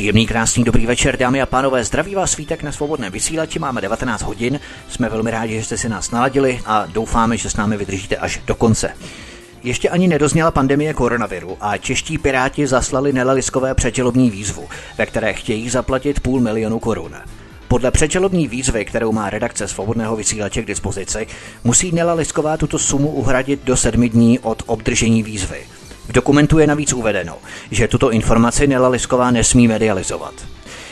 [0.00, 1.84] Příjemný, krásný, dobrý večer, dámy a pánové.
[1.84, 3.58] Zdraví vás svítek na svobodném vysílači.
[3.58, 4.60] Máme 19 hodin.
[4.88, 8.40] Jsme velmi rádi, že jste si nás naladili a doufáme, že s námi vydržíte až
[8.46, 8.90] do konce.
[9.62, 14.68] Ještě ani nedozněla pandemie koronaviru a čeští piráti zaslali nelaliskové předželobní výzvu,
[14.98, 17.16] ve které chtějí zaplatit půl milionu korun.
[17.68, 21.26] Podle předželobní výzvy, kterou má redakce Svobodného vysílače k dispozici,
[21.64, 25.60] musí Nela Lisková tuto sumu uhradit do sedmi dní od obdržení výzvy.
[26.10, 27.38] V dokumentu je navíc uvedeno,
[27.70, 30.34] že tuto informaci Nela Lisková nesmí medializovat.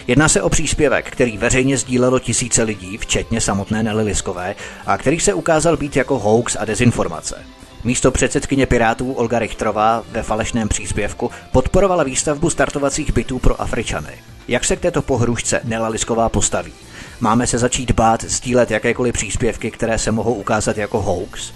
[0.07, 4.55] Jedná se o příspěvek, který veřejně sdílelo tisíce lidí, včetně samotné Nelly Liskové,
[4.87, 7.45] a který se ukázal být jako hoax a dezinformace.
[7.85, 14.13] Místo předsedkyně Pirátů Olga Richtrová ve falešném příspěvku podporovala výstavbu startovacích bytů pro Afričany.
[14.49, 16.73] Jak se k této pohrušce Nela Lisková postaví?
[17.21, 21.53] Máme se začít bát sdílet jakékoliv příspěvky, které se mohou ukázat jako hoax?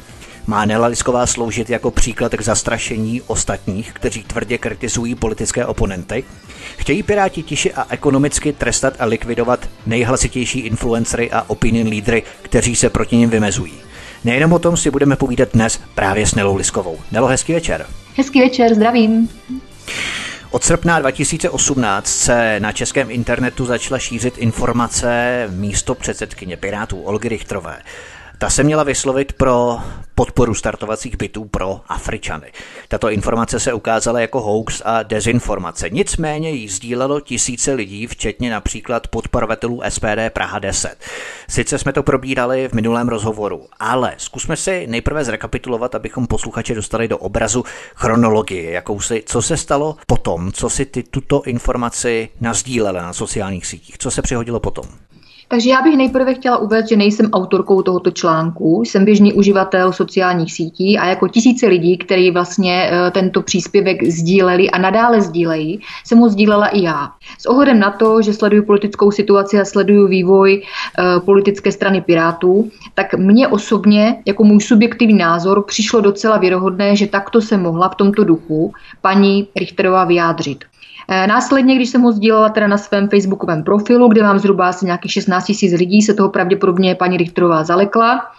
[0.46, 6.24] Má Nela Lisková sloužit jako příklad k zastrašení ostatních, kteří tvrdě kritizují politické oponenty?
[6.76, 12.90] Chtějí Piráti tiše a ekonomicky trestat a likvidovat nejhlasitější influencery a opinion lídry, kteří se
[12.90, 13.72] proti nim vymezují.
[14.24, 16.98] Nejenom o tom si budeme povídat dnes právě s Nelou Liskovou.
[17.12, 17.86] Nelo, hezký večer.
[18.16, 19.28] Hezký večer, zdravím.
[20.50, 27.82] Od srpna 2018 se na českém internetu začala šířit informace místo předsedkyně Pirátů Olgy Richtrové
[28.42, 29.78] ta se měla vyslovit pro
[30.14, 32.52] podporu startovacích bytů pro Afričany.
[32.88, 35.90] Tato informace se ukázala jako hoax a dezinformace.
[35.90, 40.96] Nicméně ji sdílelo tisíce lidí, včetně například podporovatelů SPD Praha 10.
[41.48, 47.08] Sice jsme to probírali v minulém rozhovoru, ale zkusme si nejprve zrekapitulovat, abychom posluchače dostali
[47.08, 53.12] do obrazu chronologie, jakousi, co se stalo potom, co si ty tuto informaci nazdílela na
[53.12, 54.84] sociálních sítích, co se přihodilo potom.
[55.52, 60.52] Takže já bych nejprve chtěla uvést, že nejsem autorkou tohoto článku, jsem běžný uživatel sociálních
[60.52, 66.18] sítí a jako tisíce lidí, kteří vlastně eh, tento příspěvek sdíleli a nadále sdílejí, jsem
[66.18, 67.10] ho sdílela i já.
[67.38, 72.70] S ohledem na to, že sleduju politickou situaci a sleduju vývoj eh, politické strany Pirátů,
[72.94, 77.94] tak mně osobně, jako můj subjektivní názor, přišlo docela věrohodné, že takto se mohla v
[77.94, 80.71] tomto duchu paní Richterová vyjádřit.
[81.14, 84.86] Eh, následně, když jsem ho sdílela teda na svém facebookovém profilu, kde mám zhruba asi
[84.86, 88.30] nějakých 16 000 lidí, se toho pravděpodobně paní Richterová zalekla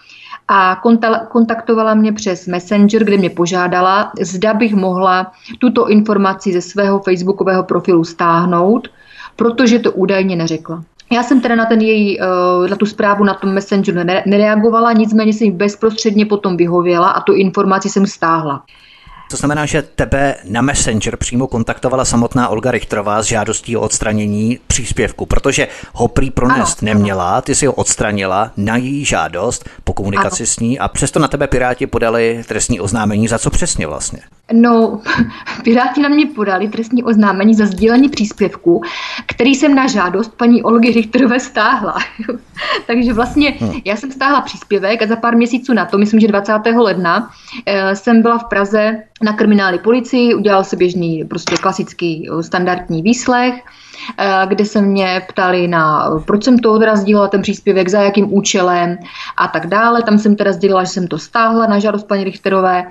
[0.47, 0.81] a
[1.29, 7.63] kontaktovala mě přes Messenger, kde mě požádala, zda bych mohla tuto informaci ze svého facebookového
[7.63, 8.87] profilu stáhnout,
[9.35, 10.83] protože to údajně neřekla.
[11.11, 15.33] Já jsem teda na, ten její, eh, na tu zprávu na tom Messengeru nereagovala, nicméně
[15.33, 18.63] jsem jí bezprostředně potom vyhověla a tu informaci jsem stáhla.
[19.33, 24.59] To znamená, že tebe na Messenger přímo kontaktovala samotná Olga Richterová s žádostí o odstranění
[24.67, 26.93] příspěvku, protože ho prý pronést ano.
[26.93, 30.47] neměla, ty si ho odstranila na její žádost po komunikaci ano.
[30.47, 33.27] s ní a přesto na tebe Piráti podali trestní oznámení.
[33.27, 34.19] Za co přesně vlastně?
[34.53, 35.01] No,
[35.63, 38.81] Piráti na mě podali trestní oznámení za sdílení příspěvku,
[39.25, 41.95] který jsem na žádost paní Olgy Richterové stáhla.
[42.87, 43.81] Takže vlastně hmm.
[43.85, 46.53] já jsem stáhla příspěvek a za pár měsíců na to, myslím, že 20.
[46.75, 47.29] ledna,
[47.65, 53.01] eh, jsem byla v Praze na kriminální policii, udělal se běžný, prostě klasický eh, standardní
[53.01, 53.53] výslech,
[54.17, 58.33] eh, kde se mě ptali na, proč jsem to teda sdílela, ten příspěvek, za jakým
[58.33, 58.97] účelem
[59.37, 60.03] a tak dále.
[60.03, 62.85] Tam jsem teda sdílela, že jsem to stáhla na žádost paní Richterové.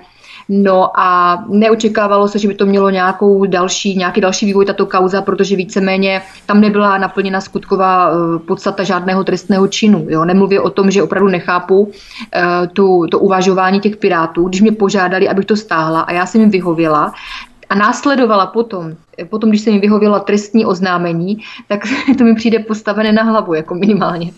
[0.49, 5.21] No a neočekávalo se, že by to mělo nějakou další, nějaký další vývoj tato kauza,
[5.21, 10.05] protože víceméně tam nebyla naplněna skutková eh, podstata žádného trestného činu.
[10.09, 10.25] Jo.
[10.25, 11.91] Nemluvě o tom, že opravdu nechápu uh,
[12.73, 16.49] tu, to uvažování těch pirátů, když mě požádali, abych to stáhla a já jsem jim
[16.49, 17.13] vyhověla,
[17.69, 18.93] a následovala potom,
[19.29, 21.37] potom, když jsem jim vyhověla trestní oznámení,
[21.67, 21.79] tak
[22.17, 24.31] to mi přijde postavené na hlavu, jako minimálně.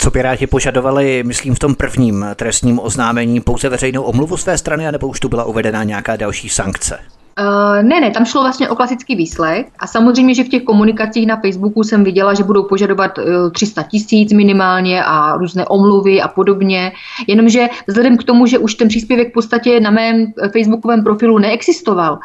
[0.00, 5.08] Co Piráti požadovali, myslím, v tom prvním trestním oznámení pouze veřejnou omluvu své strany, anebo
[5.08, 6.98] už tu byla uvedena nějaká další sankce?
[7.40, 11.26] Uh, ne, ne, tam šlo vlastně o klasický výslech a samozřejmě, že v těch komunikacích
[11.26, 16.28] na Facebooku jsem viděla, že budou požadovat uh, 300 tisíc minimálně a různé omluvy a
[16.28, 16.92] podobně,
[17.26, 22.18] jenomže vzhledem k tomu, že už ten příspěvek v podstatě na mém Facebookovém profilu neexistoval,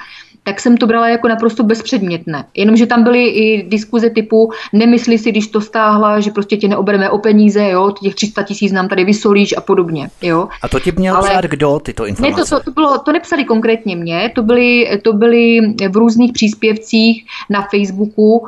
[0.43, 2.45] tak jsem to brala jako naprosto bezpředmětné.
[2.55, 7.09] Jenomže tam byly i diskuze typu, nemyslí si, když to stáhla, že prostě tě neobereme
[7.09, 10.09] o peníze, jo, těch 300 tisíc nám tady vysolíš a podobně.
[10.21, 10.47] Jo.
[10.61, 11.29] A to ti měl Ale...
[11.29, 12.41] psát kdo, tyto informace?
[12.41, 15.59] Ne, to, to, to, bylo, to nepsali konkrétně mě, to byly, to byly
[15.89, 18.47] v různých příspěvcích na Facebooku, uh,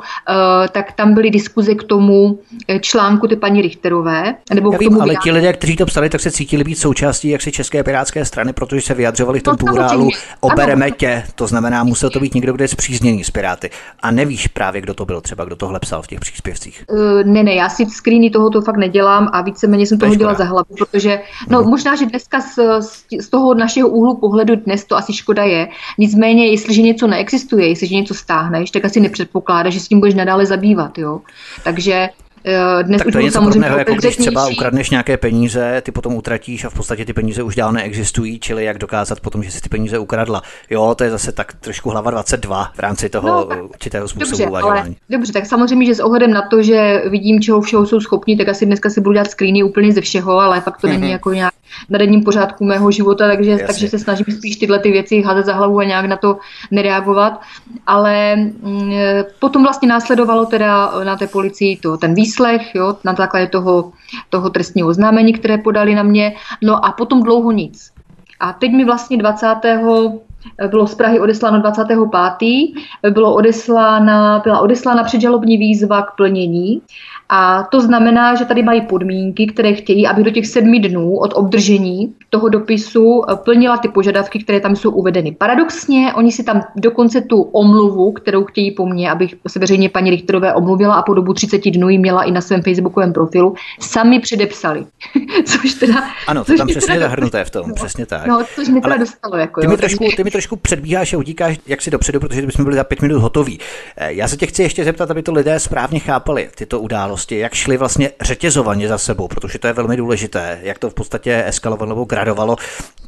[0.72, 2.38] tak tam byly diskuze k tomu
[2.68, 4.34] eh, článku ty paní Richterové.
[4.54, 6.74] Nebo Já k tomu vím, ale ti lidé, kteří to psali, tak se cítili být
[6.74, 10.08] součástí jaksi České pirátské strany, protože se vyjadřovali v tom no, plurálu,
[10.40, 10.94] obereme ano.
[10.98, 13.70] tě, to znamená, musel to být někdo, kdo je zpřízněný s Piráty.
[14.00, 16.84] A nevíš právě, kdo to byl, třeba kdo tohle psal v těch příspěvcích.
[16.88, 20.38] Uh, ne, ne, já si screeny tohoto fakt nedělám a víceméně jsem to toho dělala
[20.38, 21.70] za hlavu, protože, no hmm.
[21.70, 22.58] možná, že dneska z,
[23.20, 25.68] z toho našeho úhlu pohledu dnes to asi škoda je.
[25.98, 30.46] Nicméně, jestliže něco neexistuje, jestliže něco stáhneš, tak asi nepředpokládáš, že s tím budeš nadále
[30.46, 30.98] zabývat.
[30.98, 31.20] Jo?
[31.64, 32.08] Takže
[32.82, 36.14] dnes tak to už je něco podobného, jako když třeba ukradneš nějaké peníze, ty potom
[36.14, 39.60] utratíš a v podstatě ty peníze už dál neexistují, čili jak dokázat potom, že si
[39.60, 40.42] ty peníze ukradla.
[40.70, 44.44] Jo, to je zase tak trošku hlava 22 v rámci toho no, tak, určitého způsobu
[44.44, 48.00] dobře, ale, dobře, tak samozřejmě, že s ohledem na to, že vidím, čeho všeho jsou
[48.00, 50.90] schopni, tak asi dneska si budu dělat screeny úplně ze všeho, ale fakt to mm-hmm.
[50.90, 51.12] není mhm.
[51.12, 51.54] jako nějak
[51.90, 55.54] na denním pořádku mého života, takže, takže se snažím spíš tyhle ty věci házet za
[55.54, 56.38] hlavu a nějak na to
[56.70, 57.40] nereagovat.
[57.86, 58.92] Ale mm,
[59.38, 63.92] potom vlastně následovalo teda na té policii to, ten výslech, jo, na základě toho,
[64.30, 67.90] toho trestního oznámení, které podali na mě, no a potom dlouho nic.
[68.40, 69.56] A teď mi vlastně 20
[70.68, 71.98] bylo z Prahy odesláno 25.
[73.10, 76.82] Bylo odeslána, byla odeslána předžalobní výzva k plnění
[77.28, 81.32] a to znamená, že tady mají podmínky, které chtějí, aby do těch sedmi dnů od
[81.34, 85.32] obdržení toho dopisu eh, plnila ty požadavky, které tam jsou uvedeny.
[85.32, 90.10] Paradoxně, oni si tam dokonce tu omluvu, kterou chtějí po mně, abych se veřejně paní
[90.10, 94.20] Richterové omluvila a po dobu 30 dnů ji měla i na svém facebookovém profilu, sami
[94.20, 94.86] předepsali.
[95.44, 98.26] což teda, ano, to což tam přesně teda, zahrnuté v tom, no, přesně tak.
[98.26, 99.36] No, což mi teda dostalo.
[99.36, 102.64] Jako, ty, mi trošku, ty mi trošku předbíháš a utíkáš jak si dopředu, protože bychom
[102.64, 103.58] byli za pět minut hotoví.
[103.96, 107.54] Eh, já se tě chci ještě zeptat, aby to lidé správně chápali, tyto události, jak
[107.54, 111.88] šli vlastně řetězovaně za sebou, protože to je velmi důležité, jak to v podstatě eskalovalo
[111.88, 112.56] nebo gradovalo.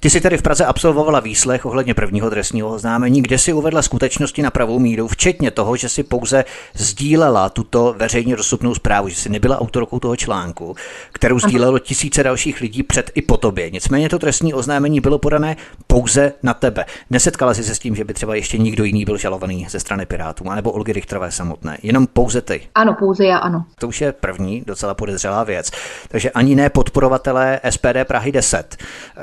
[0.01, 4.43] Ty si tedy v Praze absolvovala výslech ohledně prvního trestního oznámení, kde si uvedla skutečnosti
[4.43, 9.29] na pravou míru, včetně toho, že si pouze sdílela tuto veřejně dostupnou zprávu, že si
[9.29, 10.77] nebyla autorkou toho článku,
[11.13, 13.71] kterou sdílelo tisíce dalších lidí před i po tobě.
[13.71, 15.57] Nicméně to trestní oznámení bylo podané
[15.87, 16.85] pouze na tebe.
[17.11, 20.07] Nesetkala si se s tím, že by třeba ještě nikdo jiný byl žalovaný ze strany
[20.07, 21.79] Pirátů, anebo Olgy Richterové samotné.
[21.83, 22.61] Jenom pouze ty.
[22.75, 23.65] Ano, pouze já, ano.
[23.79, 25.71] To už je první docela podezřelá věc.
[26.09, 28.77] Takže ani ne podporovatelé SPD Prahy 10,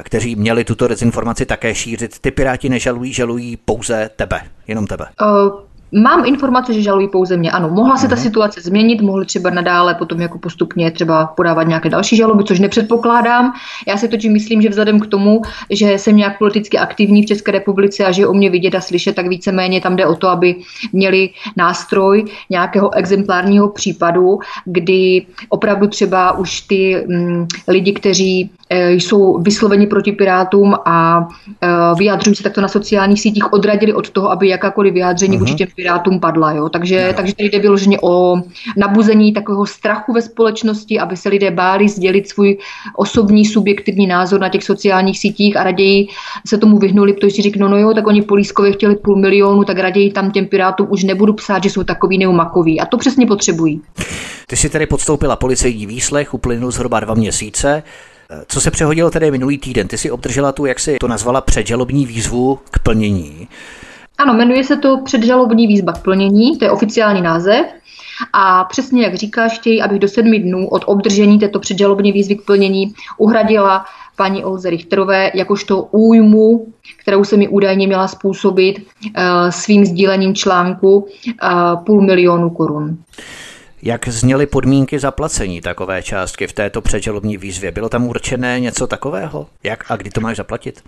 [0.04, 2.20] kteří měli tuto dezinformaci také šířit.
[2.20, 5.06] Ty Piráti nežalují, žalují pouze tebe, jenom tebe.
[5.22, 5.60] Uh,
[5.92, 7.52] Mám informace, že žalují pouze mě.
[7.52, 8.24] Ano, mohla se ta mhm.
[8.24, 13.54] situace změnit, mohli třeba nadále potom jako postupně třeba podávat nějaké další žaloby, což nepředpokládám.
[13.88, 17.52] Já si totiž myslím, že vzhledem k tomu, že jsem nějak politicky aktivní v České
[17.52, 20.56] republice a že o mě vidět a slyšet, tak víceméně tam jde o to, aby
[20.94, 29.42] měli nástroj nějakého exemplárního případu, kdy opravdu třeba už ty mm, lidi, kteří e, jsou
[29.42, 31.28] vysloveni proti pirátům a
[31.62, 31.68] e,
[31.98, 36.20] vyjadřují se takto na sociálních sítích, odradili od toho, aby jakákoliv vyjádření vůči těm Pirátům
[36.20, 36.52] padla.
[36.52, 36.70] Jo?
[36.70, 37.14] Takže, no.
[37.14, 38.42] takže tady jde vyloženě o
[38.78, 42.58] nabuzení takového strachu ve společnosti, aby se lidé báli sdělit svůj
[42.96, 46.08] osobní subjektivní názor na těch sociálních sítích a raději
[46.48, 49.78] se tomu vyhnuli, protože si řeknou, no jo, tak oni Polískově chtěli půl milionu, tak
[49.78, 52.80] raději tam těm Pirátům už nebudu psát, že jsou takový neumakoví.
[52.80, 53.82] A to přesně potřebují.
[54.48, 57.84] Ty si tedy podstoupila policejní výslech, uplynul zhruba dva měsíce.
[58.48, 59.88] Co se přehodilo tedy minulý týden?
[59.88, 63.48] Ty si obdržela tu, jak si to nazvala, předžalobní výzvu k plnění.
[64.18, 67.66] Ano, jmenuje se to předžalobní výzva k plnění, to je oficiální název.
[68.34, 72.46] A přesně jak říkáš, chtějí, abych do sedmi dnů od obdržení této předžalobní výzvy k
[72.46, 73.86] plnění uhradila
[74.16, 76.68] paní Olze Richterové jakožto újmu,
[77.02, 79.14] kterou se mi údajně měla způsobit uh,
[79.50, 82.98] svým sdílením článku uh, půl milionu korun.
[83.88, 87.72] Jak zněly podmínky zaplacení takové částky v této předžalobní výzvě?
[87.72, 89.48] Bylo tam určené něco takového?
[89.64, 90.84] Jak a kdy to máš zaplatit?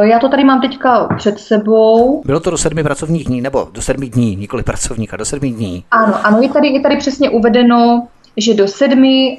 [0.00, 2.22] Já to tady mám teďka před sebou.
[2.26, 5.84] Bylo to do sedmi pracovních dní, nebo do sedmi dní, nikoli pracovníka, do sedmi dní?
[5.90, 9.38] Ano, ano, je tady, je tady přesně uvedeno, že do sedmi,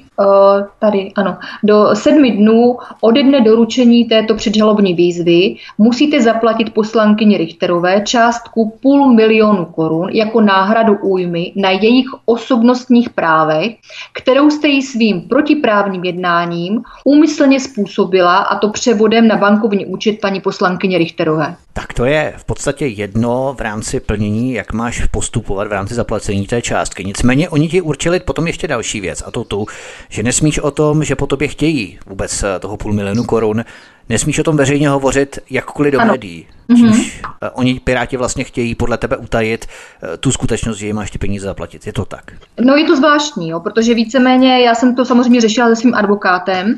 [0.80, 8.02] tady ano, do sedmi dnů ode dne doručení této předžalobní výzvy musíte zaplatit poslankyni Richterové
[8.02, 13.76] částku půl milionu korun jako náhradu újmy na jejich osobnostních právech,
[14.14, 20.42] kterou jste jí svým protiprávním jednáním úmyslně způsobila a to převodem na bankovní účet paní
[20.42, 21.56] poslankyně Richterové.
[21.74, 26.48] Tak to je v podstatě jedno v rámci plnění, jak máš postupovat v rámci zaplacení
[26.48, 27.06] té částky.
[27.06, 29.66] Nicméně oni ti určili potom ještě další věc a to tu,
[30.10, 33.64] že nesmíš o tom, že po tobě chtějí vůbec eh, toho půl milionu korun
[34.10, 36.12] Nesmíš o tom veřejně hovořit jakkoliv do ano.
[36.12, 36.48] médií.
[36.70, 37.12] Mm-hmm.
[37.54, 41.46] Oni Piráti vlastně chtějí podle tebe utajit eh, tu skutečnost, že jim máš ty peníze
[41.46, 41.88] zaplatit.
[41.88, 42.32] Je to tak?
[42.62, 46.76] No je to zvláštní, jo, protože víceméně já jsem to samozřejmě řešila se svým advokátem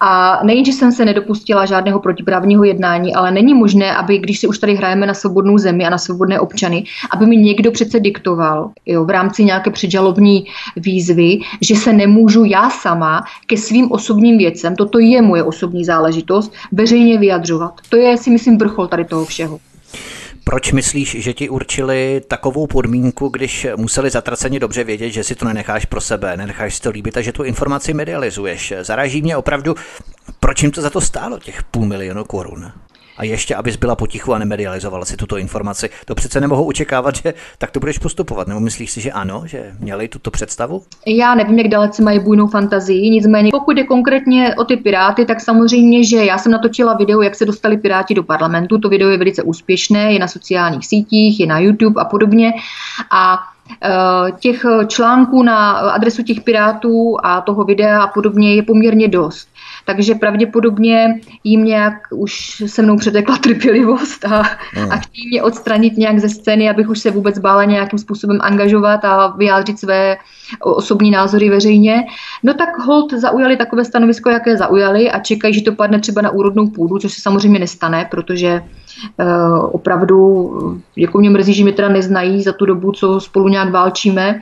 [0.00, 4.46] a nejen, že jsem se nedopustila žádného protiprávního jednání, ale není možné, aby když si
[4.46, 8.70] už tady hrajeme na svobodnou zemi a na svobodné občany, aby mi někdo přece diktoval
[8.86, 10.44] jo, v rámci nějaké předžalobní
[10.76, 16.52] výzvy, že se nemůžu já sama ke svým osobním věcem, toto je moje osobní záležitost,
[16.72, 17.80] veřejně vyjadřovat.
[17.88, 19.60] To je, si myslím, vrchol tady toho všeho.
[20.44, 25.44] Proč myslíš, že ti určili takovou podmínku, když museli zatraceně dobře vědět, že si to
[25.44, 28.72] nenecháš pro sebe, nenecháš si to líbit a že tu informaci medializuješ?
[28.80, 29.74] Zaraží mě opravdu,
[30.40, 32.72] proč jim to za to stálo, těch půl milionu korun?
[33.16, 35.90] A ještě, abys byla potichu a nemedializovala si tuto informaci.
[36.04, 38.48] To přece nemohou očekávat, že tak to budeš postupovat.
[38.48, 40.82] Nebo myslíš si, že ano, že měli tuto představu?
[41.06, 45.40] Já nevím, jak dalece mají bujnou fantazii, nicméně pokud je konkrétně o ty Piráty, tak
[45.40, 48.78] samozřejmě, že já jsem natočila video, jak se dostali Piráti do parlamentu.
[48.78, 52.52] To video je velice úspěšné, je na sociálních sítích, je na YouTube a podobně.
[53.10, 53.38] A
[53.82, 59.51] e, těch článků na adresu těch pirátů a toho videa a podobně je poměrně dost
[59.84, 64.42] takže pravděpodobně jim nějak už se mnou přetekla trpělivost a,
[64.76, 64.92] mm.
[64.92, 69.04] a chtějí mě odstranit nějak ze scény, abych už se vůbec bála nějakým způsobem angažovat
[69.04, 70.16] a vyjádřit své
[70.60, 72.04] osobní názory veřejně.
[72.42, 76.30] No tak hold zaujali takové stanovisko, jaké zaujali a čekají, že to padne třeba na
[76.30, 80.50] úrodnou půdu, což se samozřejmě nestane, protože uh, opravdu
[80.96, 84.40] jako mě mrzí, že mě teda neznají za tu dobu, co spolu nějak válčíme,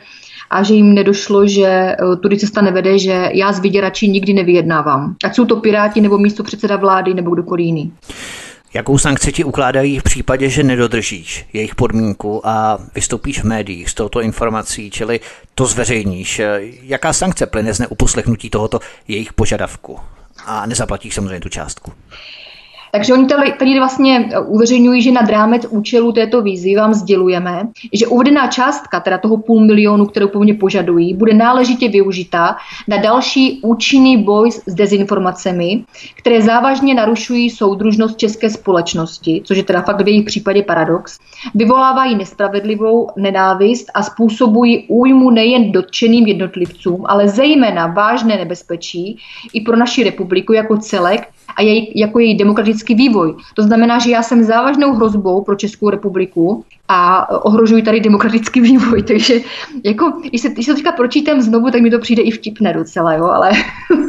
[0.50, 5.16] a že jim nedošlo, že eh, tudy cesta nevede, že já s vyděrači nikdy nevyjednávám.
[5.25, 7.92] Ať jsou to piráti nebo místo předseda vlády nebo kdokoliv jiný.
[8.75, 13.95] Jakou sankci ti ukládají v případě, že nedodržíš jejich podmínku a vystoupíš v médiích s
[13.95, 15.21] touto informací, čili
[15.54, 16.40] to zveřejníš?
[16.83, 18.78] Jaká sankce plyne z neuposlechnutí tohoto
[19.09, 19.99] jejich požadavku?
[20.47, 21.92] A nezaplatíš samozřejmě tu částku.
[22.92, 28.06] Takže oni tady, vlastně eh, uveřejňují, že nad rámec účelu této výzvy vám sdělujeme, že
[28.06, 32.56] uvedená částka, teda toho půl milionu, kterou původně požadují, bude náležitě využita
[32.88, 35.85] na další účinný boj s dezinformacemi,
[36.16, 41.18] které závažně narušují soudružnost české společnosti, což je teda fakt v jejich případě paradox,
[41.54, 49.18] vyvolávají nespravedlivou nenávist a způsobují újmu nejen dotčeným jednotlivcům, ale zejména vážné nebezpečí
[49.52, 53.35] i pro naši republiku jako celek a jej, jako její demokratický vývoj.
[53.54, 59.02] To znamená, že já jsem závažnou hrozbou pro Českou republiku a ohrožuji tady demokratický vývoj.
[59.09, 59.40] Takže
[59.85, 62.73] jako, když se, když se to teďka pročítám znovu, tak mi to přijde i vtipné
[62.73, 63.52] docela, jo, ale...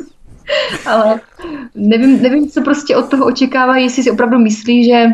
[0.86, 1.20] ale
[1.76, 5.06] nevím, nevím, co prostě od toho očekává, jestli si opravdu myslí, že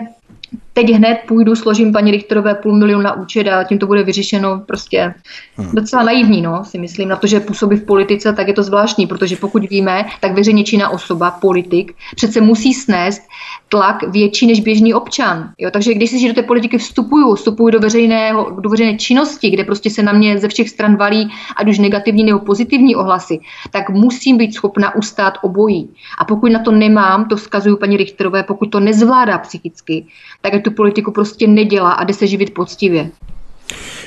[0.78, 4.62] teď hned půjdu, složím paní Richterové půl milionu na účet a tím to bude vyřešeno.
[4.66, 5.14] Prostě
[5.56, 5.70] hmm.
[5.74, 7.10] docela naivní, no, si myslím.
[7.10, 10.64] Na to, že působí v politice, tak je to zvláštní, protože pokud víme, tak veřejně
[10.64, 13.22] činná osoba, politik, přece musí snést
[13.70, 15.50] tlak větší než běžný občan.
[15.58, 15.72] Jo?
[15.72, 19.90] Takže když si do té politiky vstupuju, vstupuju do, veřejného, do veřejné činnosti, kde prostě
[19.90, 23.40] se na mě ze všech stran valí ať už negativní nebo pozitivní ohlasy,
[23.72, 25.90] tak musím být schopna ustát obojí.
[26.20, 30.06] A pokud na to nemám, to vzkazuju paní Richterové, pokud to nezvládá psychicky,
[30.42, 33.12] tak tu politiku prostě nedělá a jde se živit poctivě.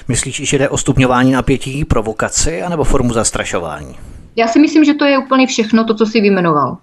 [0.09, 3.97] Myslíš, že jde o stupňování napětí, provokaci anebo formu zastrašování?
[4.37, 6.77] Já si myslím, že to je úplně všechno to, co si vyjmenoval.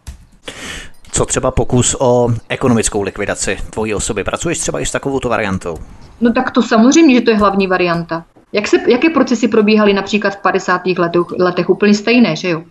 [1.12, 4.24] Co třeba pokus o ekonomickou likvidaci tvojí osoby?
[4.24, 5.78] Pracuješ třeba i s takovouto variantou?
[6.22, 8.26] No tak to samozřejmě, že to je hlavní varianta.
[8.54, 10.82] Jak se, jaké procesy probíhaly například v 50.
[10.98, 12.64] letech, letech úplně stejné, že jo?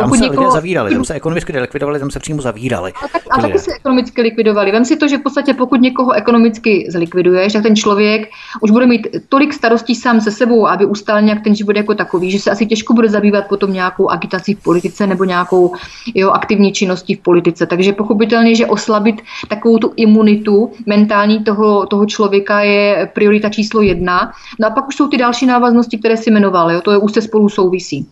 [0.00, 0.40] Tam se někoho...
[0.40, 2.92] lidé zavírali, tam se ekonomicky likvidovali, tam se přímo zavírali.
[3.04, 4.72] A, tak, a taky se ekonomicky likvidovali.
[4.72, 8.28] Vem si to, že v podstatě pokud někoho ekonomicky zlikviduješ, tak ten člověk
[8.60, 12.30] už bude mít tolik starostí sám se sebou, aby ustál nějak ten život jako takový,
[12.30, 15.74] že se asi těžko bude zabývat potom nějakou agitací v politice nebo nějakou
[16.14, 17.66] jeho aktivní činností v politice.
[17.66, 24.32] Takže pochopitelně, že oslabit takovou tu imunitu mentální toho, toho člověka je priorita číslo jedna.
[24.60, 26.72] No a pak už jsou ty další návaznosti, které si jmenoval.
[26.72, 26.80] Jo?
[26.80, 28.06] To je už se spolu souvisí.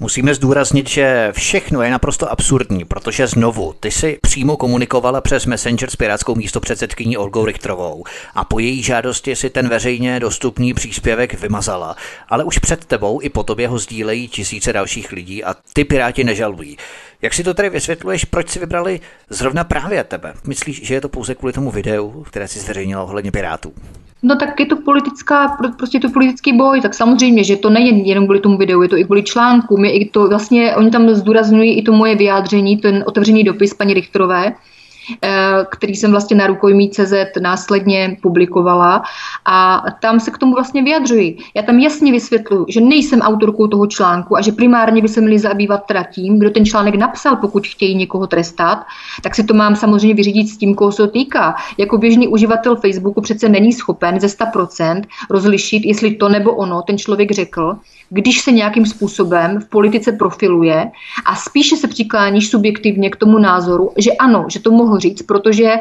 [0.00, 5.90] Musíme zdůraznit, že všechno je naprosto absurdní, protože znovu, ty si přímo komunikovala přes Messenger
[5.90, 11.96] s pirátskou místopředsedkyní Olgou Richtrovou a po její žádosti si ten veřejně dostupný příspěvek vymazala,
[12.28, 16.24] ale už před tebou i po tobě ho sdílejí tisíce dalších lidí a ty piráti
[16.24, 16.76] nežalují.
[17.22, 20.34] Jak si to tady vysvětluješ, proč si vybrali zrovna právě tebe?
[20.46, 23.72] Myslíš, že je to pouze kvůli tomu videu, které si zveřejnila ohledně pirátů?
[24.22, 28.24] No tak je to politická, prostě to politický boj, tak samozřejmě, že to nejen jenom
[28.24, 31.78] kvůli tomu videu, je to i kvůli článkům, je i to vlastně, oni tam zdůrazňují
[31.78, 34.52] i to moje vyjádření, ten otevřený dopis paní Richterové,
[35.70, 39.02] který jsem vlastně na rukojmí CZ následně publikovala
[39.44, 41.38] a tam se k tomu vlastně vyjadřuji.
[41.54, 45.38] Já tam jasně vysvětluji, že nejsem autorkou toho článku a že primárně by se měli
[45.38, 48.78] zabývat teda tím, kdo ten článek napsal, pokud chtějí někoho trestat,
[49.22, 51.54] tak si to mám samozřejmě vyřídit s tím, koho se týká.
[51.78, 56.98] Jako běžný uživatel Facebooku přece není schopen ze 100% rozlišit, jestli to nebo ono ten
[56.98, 57.76] člověk řekl,
[58.14, 60.90] když se nějakým způsobem v politice profiluje
[61.26, 65.74] a spíše se přikláníš subjektivně k tomu názoru, že ano, že to mohl říct, protože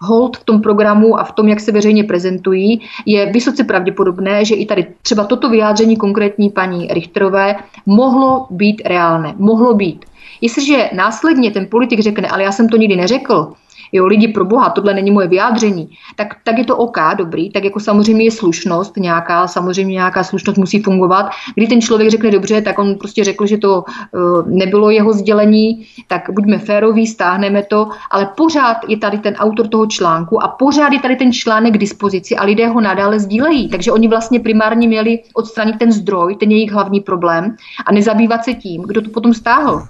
[0.00, 4.54] hold v tom programu a v tom, jak se veřejně prezentují, je vysoce pravděpodobné, že
[4.54, 7.56] i tady třeba toto vyjádření konkrétní paní Richterové
[7.86, 9.34] mohlo být reálné.
[9.38, 10.04] Mohlo být.
[10.40, 13.52] Jestliže následně ten politik řekne, ale já jsem to nikdy neřekl,
[13.92, 17.64] jo, lidi pro boha, tohle není moje vyjádření, tak, tak je to OK, dobrý, tak
[17.64, 21.30] jako samozřejmě je slušnost nějaká, samozřejmě nějaká slušnost musí fungovat.
[21.54, 25.86] Kdy ten člověk řekne dobře, tak on prostě řekl, že to uh, nebylo jeho sdělení,
[26.06, 30.92] tak buďme féroví, stáhneme to, ale pořád je tady ten autor toho článku a pořád
[30.92, 33.68] je tady ten článek k dispozici a lidé ho nadále sdílejí.
[33.68, 38.54] Takže oni vlastně primárně měli odstranit ten zdroj, ten jejich hlavní problém a nezabývat se
[38.54, 39.82] tím, kdo to potom stáhl.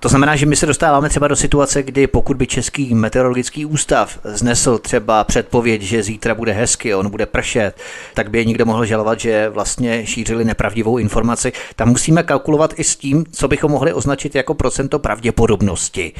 [0.00, 4.18] To znamená, že my se dostáváme třeba do situace, kdy pokud by Český meteorologický ústav
[4.24, 7.72] znesl třeba předpověď, že zítra bude hezky, on bude pršet,
[8.14, 11.52] tak by je někdo mohl žalovat, že vlastně šířili nepravdivou informaci.
[11.76, 16.12] Tam musíme kalkulovat i s tím, co bychom mohli označit jako procento pravděpodobnosti.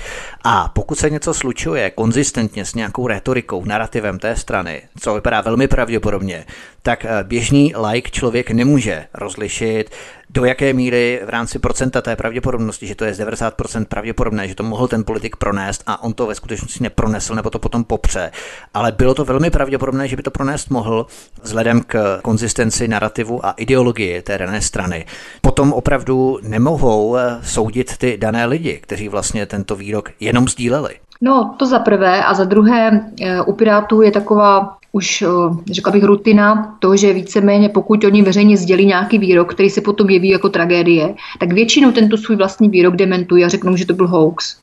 [0.44, 5.68] A pokud se něco slučuje konzistentně s nějakou retorikou, narrativem té strany, co vypadá velmi
[5.68, 6.44] pravděpodobně,
[6.82, 9.90] tak eh, běžný like člověk nemůže rozlišit,
[10.34, 14.54] do jaké míry v rámci procenta té pravděpodobnosti, že to je z 90% pravděpodobné, že
[14.54, 18.30] to mohl ten politik pronést a on to ve skutečnosti nepronesl nebo to potom popře.
[18.74, 21.06] Ale bylo to velmi pravděpodobné, že by to pronést mohl
[21.42, 25.06] vzhledem k konzistenci narrativu a ideologii té dané strany.
[25.40, 30.94] Potom opravdu nemohou eh, soudit ty dané lidi, kteří vlastně tento výrok jenom sdíleli.
[31.20, 32.24] No, to za prvé.
[32.24, 35.26] A za druhé, eh, u Pirátů je taková už, eh,
[35.72, 40.10] řekla bych, rutina toho, že víceméně pokud oni veřejně sdělí nějaký výrok, který se potom
[40.10, 44.08] jeví jako tragédie, tak většinou tento svůj vlastní výrok dementují a řeknou, že to byl
[44.08, 44.56] hoax.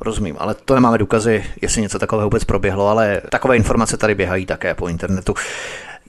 [0.00, 4.46] Rozumím, ale to nemáme důkazy, jestli něco takového vůbec proběhlo, ale takové informace tady běhají
[4.46, 5.34] také po internetu.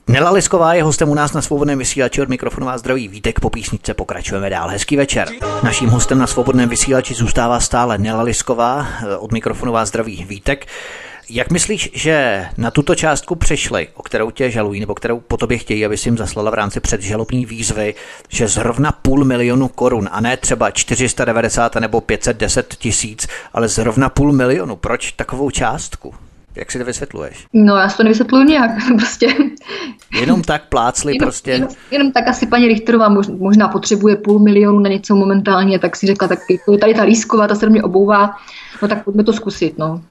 [0.08, 3.40] Nela Lisková je hostem u nás na svobodném vysílači od mikrofonu vás zdraví Vítek.
[3.40, 4.68] Po písničce pokračujeme dál.
[4.68, 5.28] Hezký večer.
[5.62, 8.86] Naším hostem na svobodném vysílači zůstává stále Nela Lisková,
[9.18, 10.66] od mikrofonu vás zdraví Vítek.
[11.30, 15.58] Jak myslíš, že na tuto částku přišli, o kterou tě žalují, nebo kterou po tobě
[15.58, 17.94] chtějí, aby si jim zaslala v rámci předžalobní výzvy,
[18.28, 24.32] že zrovna půl milionu korun, a ne třeba 490 nebo 510 tisíc, ale zrovna půl
[24.32, 24.76] milionu.
[24.76, 26.14] Proč takovou částku?
[26.54, 27.46] Jak si to vysvětluješ?
[27.52, 29.34] No, já si to nevysvětluji nějak, prostě.
[30.20, 31.50] Jenom tak plácli jenom, prostě.
[31.50, 36.06] Jenom, jenom, tak asi paní Richterová možná potřebuje půl milionu na něco momentálně, tak si
[36.06, 38.36] řekla, tak jako je tady ta lísková, ta se do mě obouvá,
[38.82, 40.02] no tak pojďme to zkusit, no.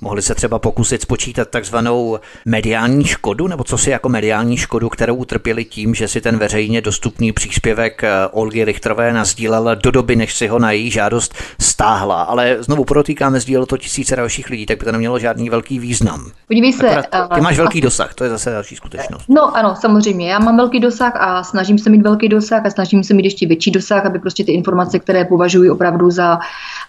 [0.00, 5.14] Mohli se třeba pokusit spočítat takzvanou mediální škodu, nebo co si jako mediální škodu, kterou
[5.14, 10.34] utrpěli tím, že si ten veřejně dostupný příspěvek eh, Olgy Richterové nazdílel do doby, než
[10.34, 12.22] si ho na její žádost stáhla.
[12.22, 16.30] Ale znovu protýkáme, sdílelo to tisíce dalších lidí, tak by to nemělo žádný velký význam.
[16.48, 16.96] Podívej se.
[16.96, 19.24] Akorát, ty máš velký dosah, to je zase další skutečnost.
[19.28, 20.30] No ano, samozřejmě.
[20.30, 23.46] Já mám velký dosah a snažím se mít velký dosah a snažím se mít ještě
[23.46, 26.38] větší dosah, aby prostě ty informace, které považuji opravdu za,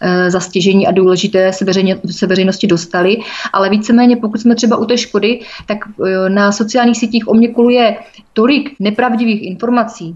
[0.02, 3.18] eh, za stěžení a důležité, se, veřejně, se veřejnosti dostaly dostali,
[3.54, 7.48] ale víceméně pokud jsme třeba u té škody, tak eh, na sociálních sítích o mě
[7.48, 7.98] koluje
[8.34, 10.16] tolik nepravdivých informací,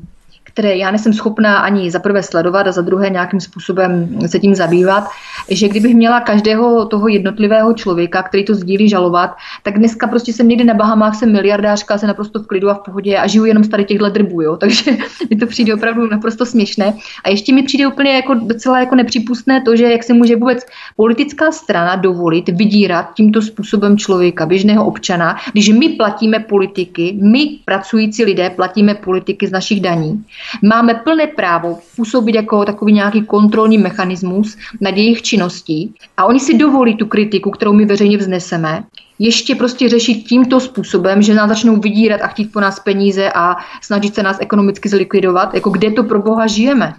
[0.54, 4.56] které já nejsem schopná ani za prvé sledovat a za druhé nějakým způsobem se tím
[4.56, 5.04] zabývat,
[5.50, 10.48] že kdybych měla každého toho jednotlivého člověka, který to sdílí, žalovat, tak dneska prostě jsem
[10.48, 13.64] někdy na Bahamách, jsem miliardářka, jsem naprosto v klidu a v pohodě a žiju jenom
[13.64, 14.58] z tady těchto drbů, jo?
[14.58, 14.92] takže
[15.30, 16.94] mi to přijde opravdu naprosto směšné.
[17.24, 20.66] A ještě mi přijde úplně jako docela jako nepřípustné to, že jak se může vůbec
[20.96, 28.26] politická strana dovolit vydírat tímto způsobem člověka, běžného občana, když my platíme politiky, my pracující
[28.26, 30.26] lidé platíme politiky z našich daní
[30.62, 36.58] Máme plné právo působit jako takový nějaký kontrolní mechanismus nad jejich činností a oni si
[36.58, 38.84] dovolí tu kritiku, kterou my veřejně vzneseme,
[39.20, 43.56] ještě prostě řešit tímto způsobem, že nás začnou vydírat a chtít po nás peníze a
[43.82, 46.94] snažit se nás ekonomicky zlikvidovat, jako kde to pro boha žijeme.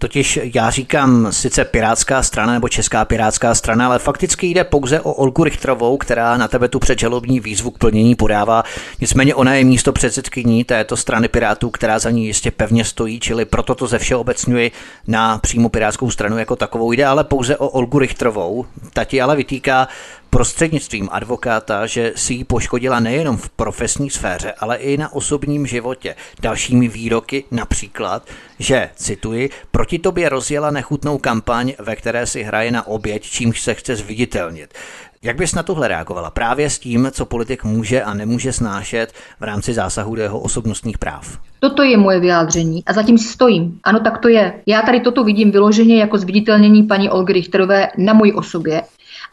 [0.00, 5.12] Totiž já říkám sice Pirátská strana nebo Česká Pirátská strana, ale fakticky jde pouze o
[5.12, 8.62] Olgu Richtrovou, která na tebe tu předžalobní výzvu k plnění podává.
[9.00, 13.44] Nicméně ona je místo předsedkyní této strany Pirátů, která za ní jistě pevně stojí, čili
[13.44, 14.70] proto to ze všeobecňuji
[15.06, 16.92] na přímo Pirátskou stranu jako takovou.
[16.92, 18.66] Jde ale pouze o Olgu Richtrovou.
[18.92, 19.88] Ta ti ale vytýká
[20.30, 26.14] prostřednictvím advokáta, že si ji poškodila nejenom v profesní sféře, ale i na osobním životě.
[26.42, 32.86] Dalšími výroky například, že, cituji, proti tobě rozjela nechutnou kampaň, ve které si hraje na
[32.86, 34.74] oběť, čímž se chce zviditelnit.
[35.22, 36.30] Jak bys na tohle reagovala?
[36.30, 40.98] Právě s tím, co politik může a nemůže snášet v rámci zásahu do jeho osobnostních
[40.98, 41.38] práv.
[41.60, 43.78] Toto je moje vyjádření a zatím si stojím.
[43.84, 44.52] Ano, tak to je.
[44.66, 48.82] Já tady toto vidím vyloženě jako zviditelnění paní Olgy Richterové na mojí osobě.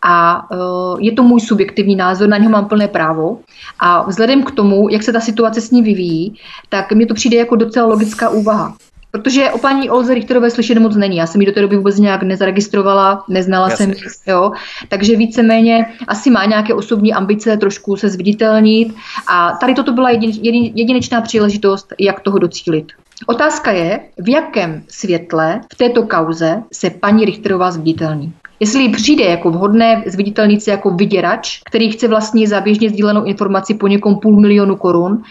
[0.02, 3.40] A uh, je to můj subjektivní názor, na něho mám plné právo.
[3.80, 6.36] A vzhledem k tomu, jak se ta situace s ní vyvíjí,
[6.70, 8.76] tak mně to přijde jako docela logická úvaha.
[9.12, 11.18] Protože o paní Olze Richterové slyšet moc není.
[11.18, 13.86] Já jsem ji do té doby vůbec nějak nezaregistrovala, neznala Jasně.
[13.86, 14.52] jsem ji, jo.
[14.90, 18.96] Takže víceméně asi má nějaké osobní ambice trošku se zviditelnit.
[19.28, 22.92] A tady toto byla jedin, jedin, jedinečná příležitost, jak toho docílit.
[23.28, 28.34] Otázka je, v jakém světle v této kauze se paní Richterová zviditelní.
[28.60, 33.24] Jestli jí přijde jako vhodné zviditelnit se jako vyděrač, který chce vlastně za běžně sdílenou
[33.24, 35.24] informaci po někom půl milionu korun,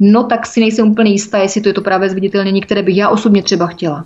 [0.00, 3.08] no tak si nejsem úplně jistá, jestli to je to právě zviditelnění, které bych já
[3.08, 4.04] osobně třeba chtěla.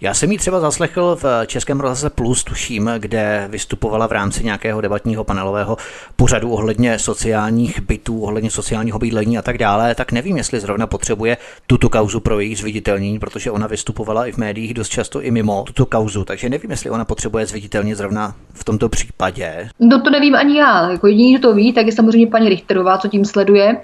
[0.00, 4.80] Já jsem ji třeba zaslechl v Českém rozhlase Plus, tuším, kde vystupovala v rámci nějakého
[4.80, 5.76] debatního panelového
[6.16, 11.36] pořadu ohledně sociálních bytů, ohledně sociálního bydlení a tak dále, tak nevím, jestli zrovna potřebuje
[11.66, 15.62] tuto kauzu pro její zviditelnění, protože ona vystupovala i v médiích dost často i mimo
[15.66, 19.68] tuto kauzu, takže nevím, jestli ona potřebuje zviditelně zrovna v tomto případě.
[19.80, 22.98] No to nevím ani já, jako jediný, kdo to ví, tak je samozřejmě paní Richterová,
[22.98, 23.76] co tím sleduje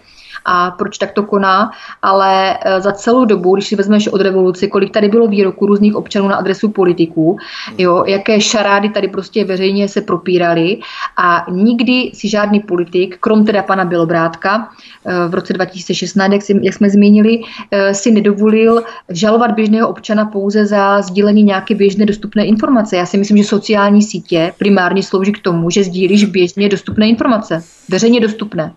[0.45, 1.71] a proč tak to koná,
[2.03, 5.97] ale eh, za celou dobu, když si vezmeš od revoluce, kolik tady bylo výroků různých
[5.97, 7.39] občanů na adresu politiků,
[7.79, 10.79] jo, jaké šarády tady prostě veřejně se propíraly
[11.17, 14.69] a nikdy si žádný politik, krom teda pana Bělobrátka
[15.07, 20.25] eh, v roce 2016, jak, si, jak jsme zmínili, eh, si nedovolil žalovat běžného občana
[20.25, 22.97] pouze za sdílení nějaké běžné dostupné informace.
[22.97, 27.63] Já si myslím, že sociální sítě primárně slouží k tomu, že sdílíš běžně dostupné informace,
[27.89, 28.73] veřejně dostupné.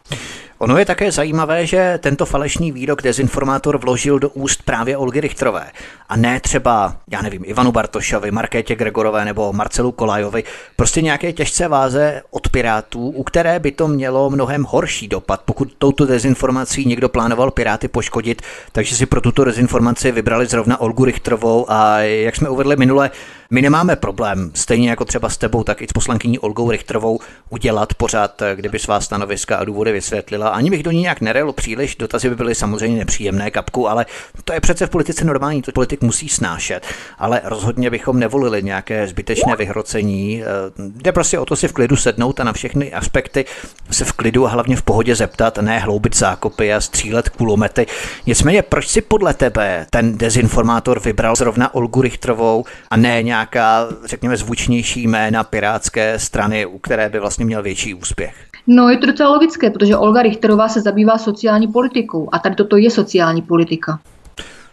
[0.64, 5.72] Ono je také zajímavé, že tento falešný výrok dezinformátor vložil do úst právě Olgy Richterové.
[6.10, 10.44] A ne třeba, já nevím, Ivanu Bartošovi, Markétě Gregorové nebo Marcelu Kolajovi,
[10.76, 15.74] prostě nějaké těžce váze od Pirátů, u které by to mělo mnohem horší dopad, pokud
[15.78, 21.66] touto dezinformací někdo plánoval Piráty poškodit, takže si pro tuto dezinformaci vybrali zrovna Olgu Richterovou.
[21.72, 23.12] A jak jsme uvedli minule,
[23.52, 27.94] my nemáme problém, stejně jako třeba s tebou, tak i s poslankyní Olgou Richterovou udělat
[27.94, 30.50] pořád, kdyby svá stanoviska a důvody vysvětlila.
[30.50, 34.06] Ani bych do ní nějak nerel příliš, dotazy by byly samozřejmě nepříjemné kapku, ale
[34.44, 36.88] to je přece v politice normální, to politik musí snášet.
[37.18, 40.44] Ale rozhodně bychom nevolili nějaké zbytečné vyhrocení.
[40.78, 43.46] Jde prostě o to si v klidu sednout a na všechny aspekty
[43.92, 47.86] se v klidu a hlavně v pohodě zeptat, ne hloubit zákopy a střílet kulomety.
[48.26, 53.88] Nicméně, proč si podle tebe ten dezinformátor vybral zrovna Olgu Richterovou a ne nějak nějaká,
[54.06, 58.36] řekněme, zvučnější jména pirátské strany, u které by vlastně měl větší úspěch?
[58.68, 62.78] No, je to docela logické, protože Olga Richterová se zabývá sociální politikou a tady toto
[62.78, 64.00] je sociální politika.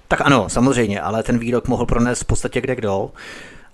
[0.09, 3.11] Tak ano, samozřejmě, ale ten výrok mohl pronést v podstatě kde kdo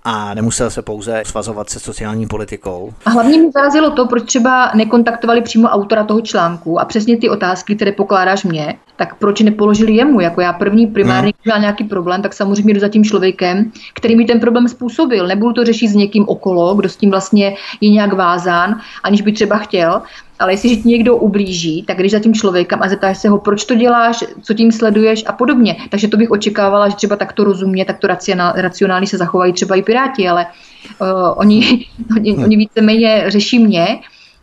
[0.09, 2.93] a nemusel se pouze svazovat se sociální politikou.
[3.07, 7.31] A hlavně mi zarazilo to, proč třeba nekontaktovali přímo autora toho článku a přesně ty
[7.31, 10.21] otázky, které pokládáš mě, tak proč nepoložili jemu?
[10.21, 14.17] Jako já první primárně, když měl nějaký problém, tak samozřejmě jdu za tím člověkem, který
[14.17, 15.27] mi ten problém způsobil.
[15.27, 19.33] Nebudu to řešit s někým okolo, kdo s tím vlastně je nějak vázán, aniž by
[19.33, 20.03] třeba chtěl,
[20.39, 23.65] ale jestliže ti někdo ublíží, tak když za tím člověkem a zeptáš se ho, proč
[23.65, 25.77] to děláš, co tím sleduješ a podobně.
[25.91, 28.07] Takže to bych očekávala, že třeba takto rozumně, takto
[28.55, 30.47] racionálně se zachovají třeba i Piráti, ale
[31.01, 32.45] uh, oni, oni, hmm.
[32.45, 33.99] oni víceméně řeší mě,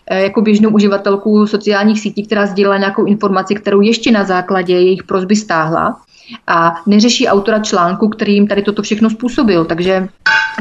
[0.08, 5.04] eh, jako běžnou uživatelku sociálních sítí, která sdílela nějakou informaci, kterou ještě na základě jejich
[5.04, 6.02] prozby stáhla
[6.48, 9.66] a neřeší autora článku, který jim tady toto všechno způsobil.
[9.66, 10.08] Takže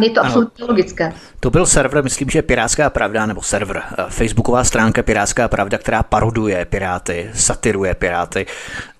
[0.02, 0.70] je to absolutně ano.
[0.70, 1.12] logické.
[1.40, 6.02] To byl server, myslím, že Pirátská pravda, nebo server, eh, facebooková stránka Pirátská pravda, která
[6.02, 8.46] paroduje Piráty, satiruje Piráty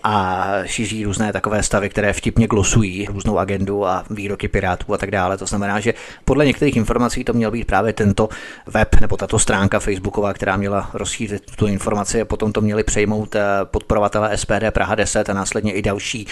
[0.05, 5.11] a šíří různé takové stavy, které vtipně glosují různou agendu a výroky Pirátů a tak
[5.11, 5.39] dále.
[5.39, 8.29] To znamená, že podle některých informací to měl být právě tento
[8.67, 13.35] web nebo tato stránka facebooková, která měla rozšířit tuto informaci a potom to měli přejmout
[13.35, 16.27] eh, podporovatele SPD Praha 10 a následně i další,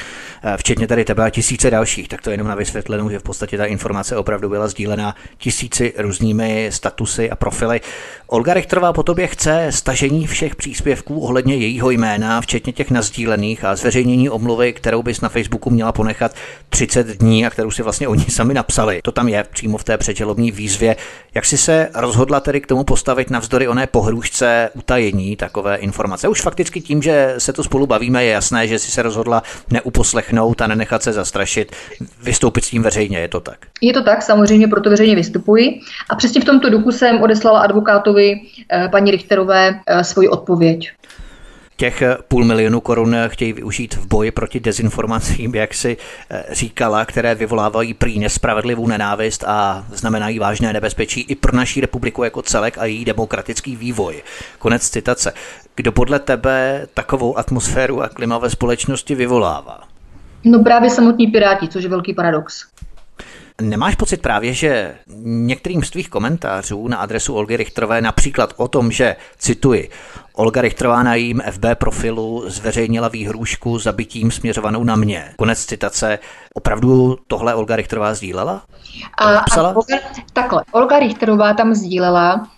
[0.45, 2.09] eh, včetně tady tebe a tisíce dalších.
[2.09, 6.69] Tak to jenom na vysvětlenou, že v podstatě ta informace opravdu byla sdílena tisíci různými
[6.73, 7.81] statusy a profily.
[8.27, 13.77] Olga Richterová po tobě chce stažení všech příspěvků ohledně jejího jména, včetně těch nazdílených a
[13.77, 16.35] zveřejnění omluvy, kterou bys na Facebooku měla ponechat
[16.69, 19.01] 30 dní a kterou si vlastně oni sami napsali.
[19.03, 20.97] To tam je přímo v té předželobní výzvě.
[21.35, 26.29] Jak si se rozhodla tedy k tomu postavit navzdory oné pohrůžce utajení takové informace?
[26.29, 30.61] Už fakticky tím, že se tu spolu bavíme, je jasné, že si se rozhodla neuposlechnout
[30.61, 31.73] a nenechat se zastrašit,
[32.23, 33.59] vystoupit s tím veřejně, je to tak?
[33.81, 35.81] Je to tak, samozřejmě proto veřejně vystupuji.
[36.11, 38.41] A přesně v tomto duchu jsem odeslala advokátovi
[38.73, 40.93] eh, paní Richterové eh, svoji odpověď.
[41.81, 45.97] Těch půl milionu korun chtějí využít v boji proti dezinformacím, jak si
[46.31, 52.25] eh, říkala, které vyvolávají prý nespravedlivou nenávist a znamenají vážné nebezpečí i pro naší republiku
[52.25, 54.23] jako celek a její demokratický vývoj.
[54.59, 55.33] Konec citace.
[55.75, 59.81] Kdo podle tebe takovou atmosféru a klima ve společnosti vyvolává?
[60.45, 62.67] No právě samotní piráti, což je velký paradox.
[63.61, 64.95] Nemáš pocit právě, že
[65.25, 69.91] některým z tvých komentářů na adresu Olgy Richterové, například o tom, že, cituji,
[70.33, 75.33] Olga Richterová na jejím FB profilu zveřejnila výhrušku zabitím směřovanou na mě.
[75.37, 76.19] Konec citace.
[76.55, 78.63] Opravdu tohle Olga Richterová sdílela?
[79.19, 79.99] A, a Olga,
[80.33, 82.49] takhle, Olga Richterová tam sdílela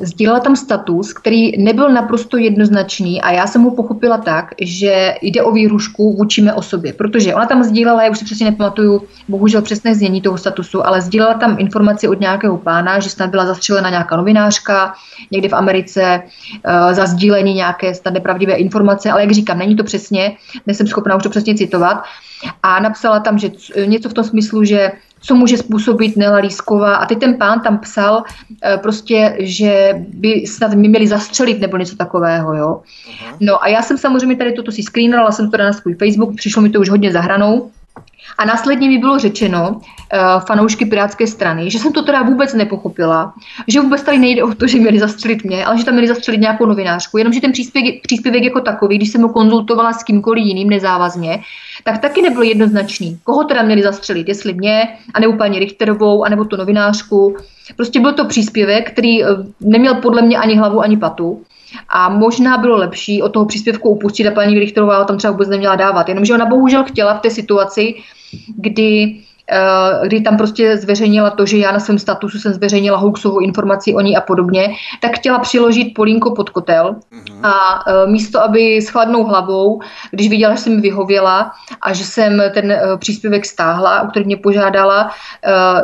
[0.00, 5.42] sdílela tam status, který nebyl naprosto jednoznačný a já jsem ho pochopila tak, že jde
[5.42, 9.62] o výhrušku vůči mé osobě, protože ona tam sdílela, já už si přesně nepamatuju, bohužel
[9.62, 13.90] přesné znění toho statusu, ale sdílela tam informaci od nějakého pána, že snad byla zastřelena
[13.90, 14.94] nějaká novinářka
[15.30, 19.84] někde v Americe uh, za sdílení nějaké snad nepravdivé informace, ale jak říkám, není to
[19.84, 22.02] přesně, nejsem schopná už to přesně citovat.
[22.62, 23.50] A napsala tam, že
[23.86, 26.96] něco v tom smyslu, že co může způsobit Nela Lísková.
[26.96, 28.22] A teď ten pán tam psal
[28.64, 32.80] eh, prostě, že by snad mě měli zastřelit nebo něco takového, jo.
[33.40, 36.62] No a já jsem samozřejmě tady toto si screenala, jsem to na svůj Facebook, přišlo
[36.62, 37.70] mi to už hodně zahranou.
[38.38, 39.80] A následně mi bylo řečeno uh,
[40.46, 43.34] fanoušky Pirátské strany, že jsem to teda vůbec nepochopila,
[43.68, 46.40] že vůbec tady nejde o to, že měli zastřelit mě, ale že tam měli zastřelit
[46.40, 47.18] nějakou novinářku.
[47.18, 51.42] Jenomže ten příspěvek, příspěvek jako takový, když jsem ho konzultovala s kýmkoliv jiným nezávazně,
[51.86, 53.18] tak taky nebyl jednoznačný.
[53.24, 57.36] Koho teda měli zastřelit, jestli mě, anebo paní Richterovou, anebo tu novinářku.
[57.76, 59.28] Prostě byl to příspěvek, který uh,
[59.60, 61.42] neměl podle mě ani hlavu, ani patu.
[61.88, 65.76] A možná bylo lepší od toho příspěvku upustit a paní Richterová tam třeba vůbec neměla
[65.76, 66.08] dávat.
[66.08, 67.94] Jenomže ona bohužel chtěla v té situaci,
[68.56, 69.25] kdy Eh,
[70.02, 74.00] kdy tam prostě zveřejnila to, že já na svém statusu jsem zveřejnila hoaxovou informaci o
[74.00, 74.68] ní a podobně,
[75.00, 76.96] tak chtěla přiložit polínko pod kotel
[77.42, 79.80] a eh, místo, aby s chladnou hlavou,
[80.10, 84.36] když viděla, že jsem vyhověla a že jsem ten eh, příspěvek stáhla, o který mě
[84.36, 85.10] požádala,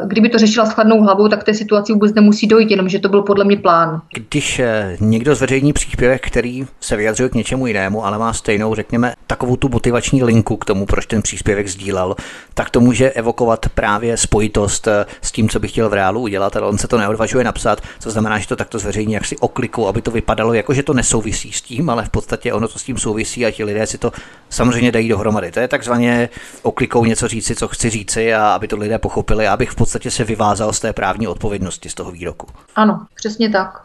[0.07, 3.09] kdyby to řešila s chladnou hlavou, tak té situaci vůbec nemusí dojít, jenom že to
[3.09, 4.01] byl podle mě plán.
[4.15, 4.61] Když
[5.01, 9.69] někdo zveřejní příspěvek, který se vyjadřuje k něčemu jinému, ale má stejnou, řekněme, takovou tu
[9.69, 12.17] motivační linku k tomu, proč ten příspěvek sdílel,
[12.55, 16.21] tak to může evokovat zopakovat právě spojitost eh, s tím, co bych chtěl v reálu
[16.21, 19.89] udělat, ale on se to neodvažuje napsat, co znamená, že to takto zveřejní jaksi okliku,
[19.89, 22.85] aby to vypadalo jako, že to nesouvisí s tím, ale v podstatě ono to s
[22.85, 24.13] tím souvisí a ti lidé si to
[24.51, 25.53] samozřejmě dají dohromady.
[25.53, 26.29] To je takzvaně
[26.63, 30.25] oklikou něco říci, co chci říci a aby to lidé pochopili, abych v podstatě se
[30.25, 32.47] vyvázal z té právní odpovědnosti z toho výroku.
[32.75, 33.83] Ano, přesně tak.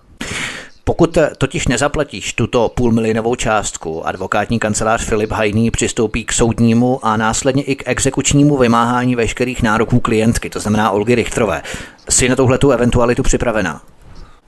[0.88, 7.64] Pokud totiž nezaplatíš tuto půlmilionovou částku, advokátní kancelář Filip Hajný přistoupí k soudnímu a následně
[7.64, 11.62] i k exekučnímu vymáhání veškerých nároků klientky, to znamená Olgy Richtrové.
[12.10, 13.82] Jsi na tuhletu eventualitu připravená?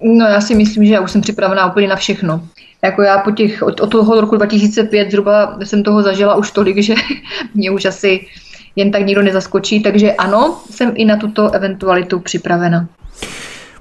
[0.02, 2.42] No já si myslím, že já už jsem připravená úplně na všechno.
[2.82, 6.84] Jako já po těch, od, od toho roku 2005 zhruba jsem toho zažila už tolik,
[6.84, 6.96] že
[7.56, 8.28] mě už asi
[8.76, 12.88] jen tak nikdo nezaskočí, takže ano, jsem i na tuto eventualitu připravena.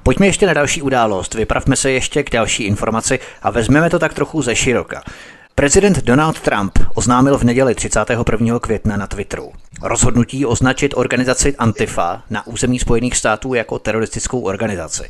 [0.08, 4.14] Pojďme ještě na další událost, vypravme se ještě k další informaci a vezmeme to tak
[4.14, 5.02] trochu ze široka.
[5.58, 8.58] Prezident Donald Trump oznámil v neděli 31.
[8.58, 15.02] května na Twitteru rozhodnutí označit organizaci Antifa na území Spojených států jako teroristickou organizaci.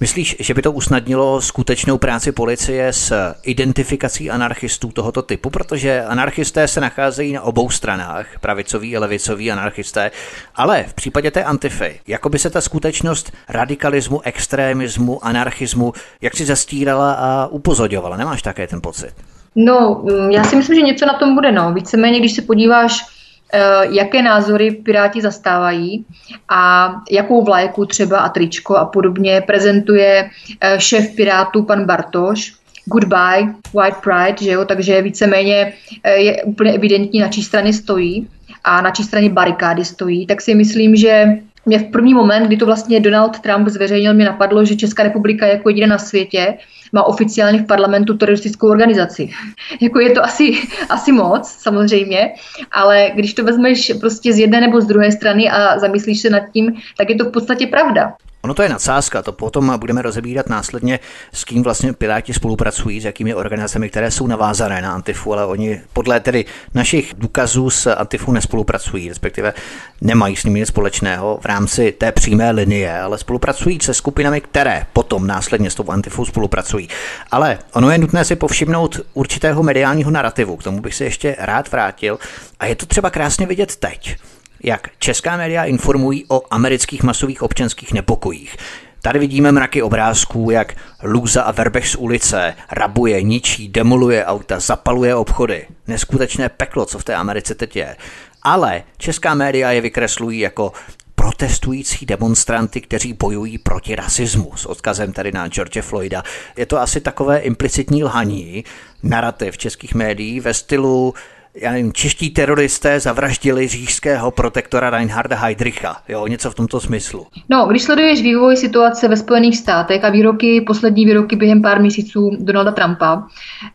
[0.00, 6.68] Myslíš, že by to usnadnilo skutečnou práci policie s identifikací anarchistů tohoto typu, protože anarchisté
[6.68, 10.10] se nacházejí na obou stranách, pravicoví a levicoví anarchisté,
[10.54, 16.46] ale v případě té antify, jako by se ta skutečnost radikalismu, extrémismu, anarchismu, jak si
[16.46, 18.16] zastírala a upozorňovala.
[18.16, 19.14] Nemáš také ten pocit?
[19.56, 21.52] No, mm, já si myslím, že něco na tom bude.
[21.52, 21.72] No.
[21.72, 23.04] Víceméně, když se podíváš,
[23.52, 23.60] eh,
[23.90, 26.04] jaké názory Piráti zastávají
[26.48, 32.52] a jakou vlajku třeba a tričko a podobně prezentuje eh, šéf Pirátů pan Bartoš,
[32.84, 35.72] Goodbye, White Pride, že jo, takže víceméně
[36.04, 38.28] eh, je úplně evidentní, na čí straně stojí
[38.64, 42.56] a na čí straně barikády stojí, tak si myslím, že mě v první moment, kdy
[42.56, 46.54] to vlastně Donald Trump zveřejnil, mě napadlo, že Česká republika jako jediná na světě
[46.92, 49.30] má oficiálně v parlamentu teroristickou organizaci.
[49.80, 50.52] jako je to asi,
[50.88, 52.32] asi moc, samozřejmě,
[52.72, 56.42] ale když to vezmeš prostě z jedné nebo z druhé strany a zamyslíš se nad
[56.52, 58.14] tím, tak je to v podstatě pravda.
[58.42, 60.98] Ono to je nadsázka, to potom budeme rozebírat následně,
[61.32, 65.80] s kým vlastně Piráti spolupracují, s jakými organizacemi, které jsou navázané na Antifu, ale oni
[65.92, 69.52] podle tedy našich důkazů s Antifu nespolupracují, respektive
[70.00, 74.86] nemají s nimi nic společného v rámci té přímé linie, ale spolupracují se skupinami, které
[74.92, 76.88] potom následně s tou Antifou spolupracují.
[77.30, 81.72] Ale ono je nutné si povšimnout určitého mediálního narrativu, k tomu bych se ještě rád
[81.72, 82.18] vrátil
[82.60, 84.16] a je to třeba krásně vidět teď
[84.62, 88.56] jak česká média informují o amerických masových občanských nepokojích.
[89.02, 95.14] Tady vidíme mraky obrázků, jak Lůza a Verbech z ulice rabuje, ničí, demoluje auta, zapaluje
[95.14, 95.66] obchody.
[95.86, 97.96] Neskutečné peklo, co v té Americe teď je.
[98.42, 100.72] Ale česká média je vykreslují jako
[101.14, 106.22] protestující demonstranty, kteří bojují proti rasismu, s odkazem tady na George Floyda.
[106.56, 108.64] Je to asi takové implicitní lhaní,
[109.02, 111.14] narrativ českých médií ve stylu
[111.54, 117.26] já nevím, čeští teroristé zavraždili říšského protektora Reinharda Heydricha, jo, něco v tomto smyslu.
[117.48, 122.30] No, když sleduješ vývoj situace ve Spojených státech a výroky, poslední výroky během pár měsíců
[122.40, 123.26] Donalda Trumpa,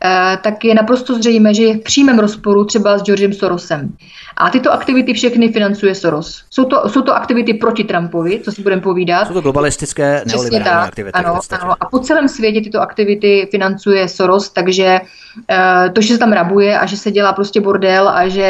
[0.04, 3.92] eh, tak je naprosto zřejmé, že je v přímém rozporu třeba s Georgem Sorosem.
[4.36, 6.44] A tyto aktivity všechny financuje Soros.
[6.50, 9.28] Jsou to, jsou to aktivity proti Trumpovi, co si budeme povídat.
[9.28, 11.12] Jsou to globalistické neoliberální aktivity.
[11.12, 16.18] Ano, ano, a po celém světě tyto aktivity financuje Soros, takže uh, to, že se
[16.18, 18.48] tam rabuje a že se dělá prostě bordel a že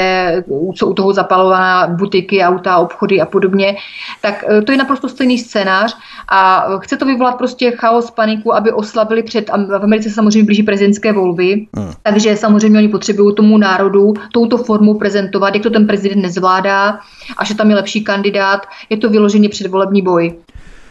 [0.76, 3.76] jsou u toho zapalovaná butiky, auta, obchody a podobně,
[4.20, 5.96] tak uh, to je naprosto stejný scénář
[6.28, 11.12] a chce to vyvolat prostě chaos, paniku, aby oslabili před, v Americe samozřejmě blíží prezidentské
[11.12, 11.92] volby, hmm.
[12.02, 16.98] takže samozřejmě oni potřebují tomu národu touto formou prezentovat, jak to ten prezident nezvládá
[17.36, 18.66] a že tam je lepší kandidát.
[18.90, 20.34] Je to vyloženě předvolební boj.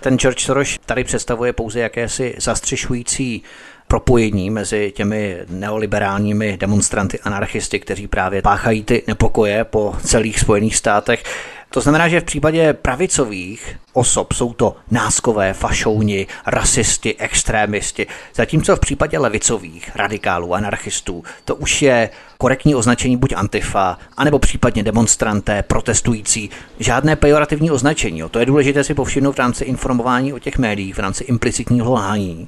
[0.02, 3.44] Ten George Soros tady představuje pouze jakési zastřešující
[3.88, 11.24] propojení mezi těmi neoliberálními demonstranty, anarchisty, kteří právě páchají ty nepokoje po celých Spojených státech.
[11.69, 18.79] To znamená, že v případě pravicových osob jsou to náskové, fašouni, rasisti, extrémisti, zatímco v
[18.79, 26.49] případě levicových, radikálů, anarchistů, to už je korektní označení buď antifa, anebo případně demonstranté, protestující.
[26.79, 28.23] Žádné pejorativní označení.
[28.31, 32.47] To je důležité si povšimnout v rámci informování o těch médiích, v rámci implicitního lhání,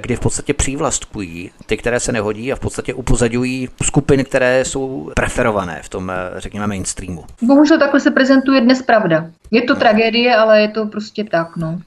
[0.00, 5.10] kdy v podstatě přívlastkují ty, které se nehodí a v podstatě upozadují skupiny, které jsou
[5.14, 7.24] preferované v tom, řekněme, mainstreamu.
[7.42, 9.26] Bohužel takhle se prezentuje dnes pravda.
[9.50, 11.80] Je to tragédie, ale je to prostě tak, no.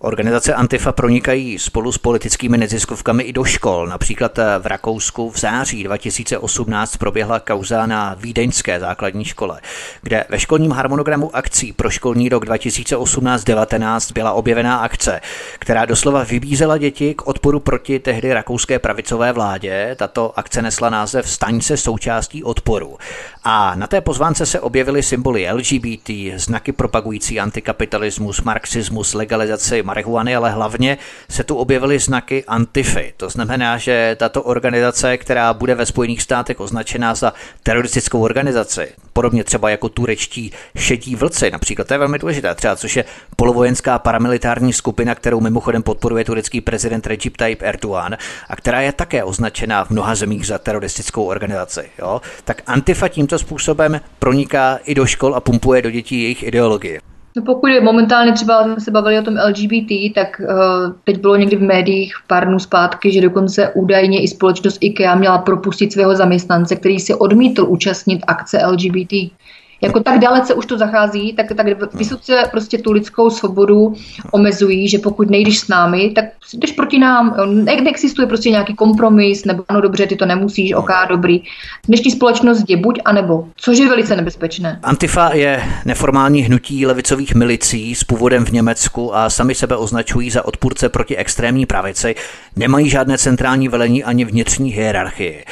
[0.00, 3.86] Organizace Antifa pronikají spolu s politickými neziskovkami i do škol.
[3.86, 9.60] Například v Rakousku v září 2018 proběhla kauza na Vídeňské základní škole,
[10.02, 15.20] kde ve školním harmonogramu akcí pro školní rok 2018-19 byla objevená akce,
[15.58, 19.96] která doslova vybízela děti k odporu proti tehdy rakouské pravicové vládě.
[19.98, 22.96] Tato akce nesla název Staň se součástí odporu.
[23.50, 30.50] A na té pozvánce se objevily symboly LGBT, znaky propagující antikapitalismus, marxismus, legalizaci marihuany, ale
[30.50, 30.98] hlavně
[31.30, 33.12] se tu objevily znaky Antify.
[33.16, 37.32] To znamená, že tato organizace, která bude ve Spojených státech označená za
[37.62, 42.96] teroristickou organizaci, podobně třeba jako turečtí šedí vlci, například, to je velmi důležité, třeba což
[42.96, 43.04] je
[43.36, 48.16] polovojenská paramilitární skupina, kterou mimochodem podporuje turecký prezident Recep Tayyip Erdogan
[48.48, 51.90] a která je také označená v mnoha zemích za teroristickou organizaci.
[51.98, 52.20] Jo?
[52.44, 57.07] Tak Antifa tímto způsobem proniká i do škol a pumpuje do dětí jejich ideologie.
[57.36, 61.36] No pokud je momentálně třeba jsme se bavili o tom LGBT, tak uh, teď bylo
[61.36, 66.16] někdy v médiích pár dnů zpátky, že dokonce údajně i společnost IKEA měla propustit svého
[66.16, 69.12] zaměstnance, který si odmítl účastnit akce LGBT
[69.80, 73.94] jako tak dalece už to zachází, tak, tak vysoce prostě tu lidskou svobodu
[74.30, 77.36] omezují, že pokud nejdeš s námi, tak jdeš proti nám.
[77.46, 81.42] Ne, neexistuje prostě nějaký kompromis, nebo ano, dobře, ty to nemusíš, ok, dobrý.
[81.86, 84.80] Dnešní společnost je buď a nebo, což je velice nebezpečné.
[84.82, 90.44] Antifa je neformální hnutí levicových milicí s původem v Německu a sami sebe označují za
[90.44, 92.14] odpůrce proti extrémní pravici.
[92.56, 95.44] Nemají žádné centrální velení ani vnitřní hierarchii.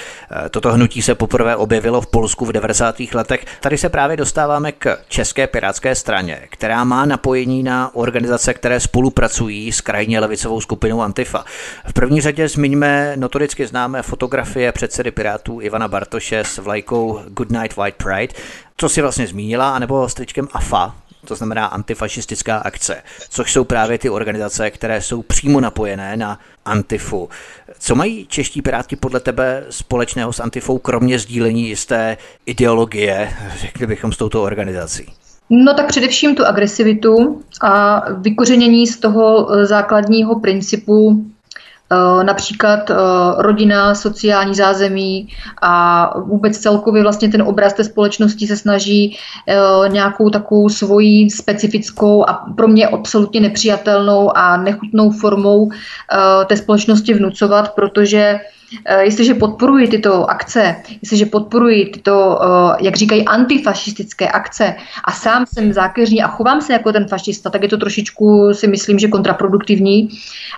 [0.46, 2.96] E, toto hnutí se poprvé objevilo v Polsku v 90.
[3.14, 3.44] letech.
[3.60, 9.72] Tady se právě dostáváme k České pirátské straně, která má napojení na organizace, které spolupracují
[9.72, 11.44] s krajně levicovou skupinou Antifa.
[11.86, 17.76] V první řadě zmiňme notoricky známé fotografie předsedy Pirátů Ivana Bartoše s vlajkou Good Night
[17.76, 18.34] White Pride,
[18.76, 20.94] co si vlastně zmínila, anebo s tričkem AFA,
[21.26, 27.28] to znamená antifašistická akce, což jsou právě ty organizace, které jsou přímo napojené na Antifu.
[27.78, 34.12] Co mají čeští pirátky podle tebe společného s Antifou, kromě sdílení jisté ideologie, řekli bychom,
[34.12, 35.06] s touto organizací?
[35.50, 41.24] No tak především tu agresivitu a vykořenění z toho eh, základního principu
[42.22, 42.94] například eh,
[43.38, 45.28] rodina, sociální zázemí
[45.62, 49.18] a vůbec celkově vlastně ten obraz té společnosti se snaží
[49.48, 55.70] eh, nějakou takovou svoji specifickou a pro mě absolutně nepřijatelnou a nechutnou formou
[56.46, 58.40] té společnosti vnucovat, protože
[59.00, 62.40] Jestliže podporuji tyto akce, jestliže podporuji tyto,
[62.80, 67.62] jak říkají, antifašistické akce a sám jsem zákeřní a chovám se jako ten fašista, tak
[67.62, 70.08] je to trošičku, si myslím, že kontraproduktivní.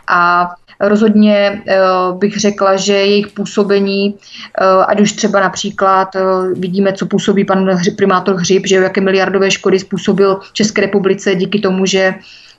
[0.08, 0.48] A
[0.80, 1.78] Rozhodně eh,
[2.12, 4.14] bych řekla, že jejich působení,
[4.60, 6.20] eh, ať už třeba například eh,
[6.54, 11.86] vidíme, co působí pan primátor Hřib, že jaké miliardové škody způsobil České republice díky tomu,
[11.86, 12.14] že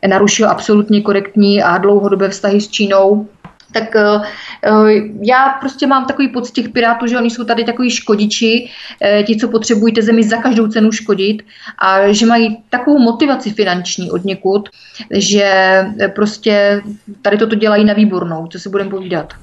[0.08, 3.28] narušil absolutně korektní a dlouhodobé vztahy s Čínou,
[3.72, 4.90] tak uh,
[5.22, 8.70] já prostě mám takový pocit těch pirátů, že oni jsou tady takový škodiči,
[9.20, 11.44] uh, ti, co potřebují té zemi za každou cenu škodit
[11.78, 14.70] a že mají takovou motivaci finanční od někud,
[15.12, 15.84] že
[16.16, 16.82] prostě
[17.22, 19.34] tady toto dělají na výbornou, co si budeme povídat.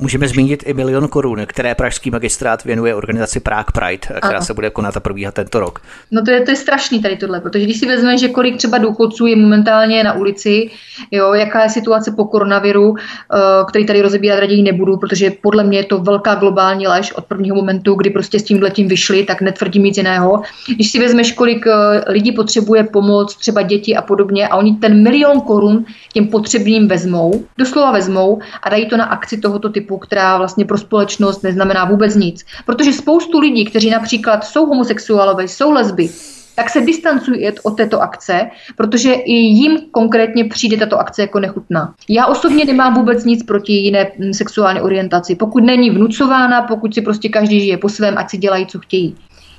[0.00, 4.46] Můžeme zmínit i milion korun, které pražský magistrát věnuje organizaci Prague Pride, která ano.
[4.46, 5.82] se bude konat a probíhat tento rok.
[6.10, 8.78] No to je, to je strašný tady tohle, protože když si vezmeme, že kolik třeba
[8.78, 10.70] důchodců je momentálně na ulici,
[11.10, 13.38] jo, jaká je situace po koronaviru, eh,
[13.68, 17.56] který tady rozebírat raději nebudu, protože podle mě je to velká globální lež od prvního
[17.56, 20.42] momentu, kdy prostě s tím letím vyšli, tak netvrdím nic jiného.
[20.74, 21.72] Když si vezmeš, kolik eh,
[22.06, 27.44] lidí potřebuje pomoc, třeba děti a podobně, a oni ten milion korun těm potřebným vezmou,
[27.58, 31.84] doslova vezmou a dají to na akci tohoto typu typu, která vlastně pro společnost neznamená
[31.84, 32.44] vůbec nic.
[32.66, 36.08] Protože spoustu lidí, kteří například jsou homosexuálové, jsou lesby,
[36.54, 41.94] tak se distancují od této akce, protože i jim konkrétně přijde tato akce jako nechutná.
[42.08, 45.34] Já osobně nemám vůbec nic proti jiné sexuální orientaci.
[45.34, 49.16] Pokud není vnucována, pokud si prostě každý žije po svém, ať si dělají, co chtějí.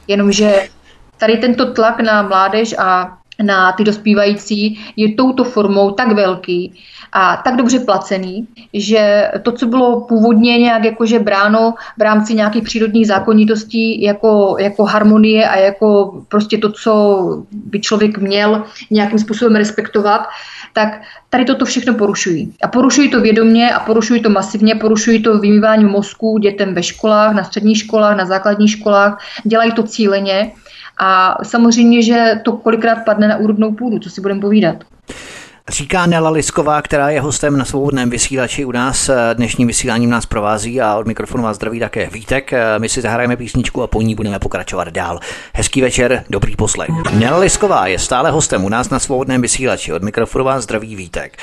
[0.08, 0.70] Jenomže
[1.18, 6.74] tady tento tlak na mládež a na ty dospívající je touto formou tak velký,
[7.14, 12.64] a tak dobře placený, že to, co bylo původně nějak jakože bráno v rámci nějakých
[12.64, 16.94] přírodních zákonitostí jako, jako harmonie a jako prostě to, co
[17.52, 20.28] by člověk měl nějakým způsobem respektovat,
[20.74, 22.54] tak tady toto všechno porušují.
[22.64, 27.34] A porušují to vědomě a porušují to masivně, porušují to vymývání mozku dětem ve školách,
[27.34, 30.52] na středních školách, na základních školách, dělají to cíleně
[31.04, 34.76] a samozřejmě, že to kolikrát padne na úrodnou půdu, co si budeme povídat.
[35.70, 39.10] Říká Nela Lisková, která je hostem na svobodném vysílači u nás.
[39.34, 42.52] Dnešním vysíláním nás provází a od mikrofonu vás zdraví také Vítek.
[42.78, 45.20] My si zahrajeme písničku a po ní budeme pokračovat dál.
[45.54, 46.90] Hezký večer, dobrý poslech.
[47.14, 49.94] Nela Lisková je stále hostem u nás na svobodném vysílači.
[49.94, 51.38] Od mikrofonu vás zdraví Vítek.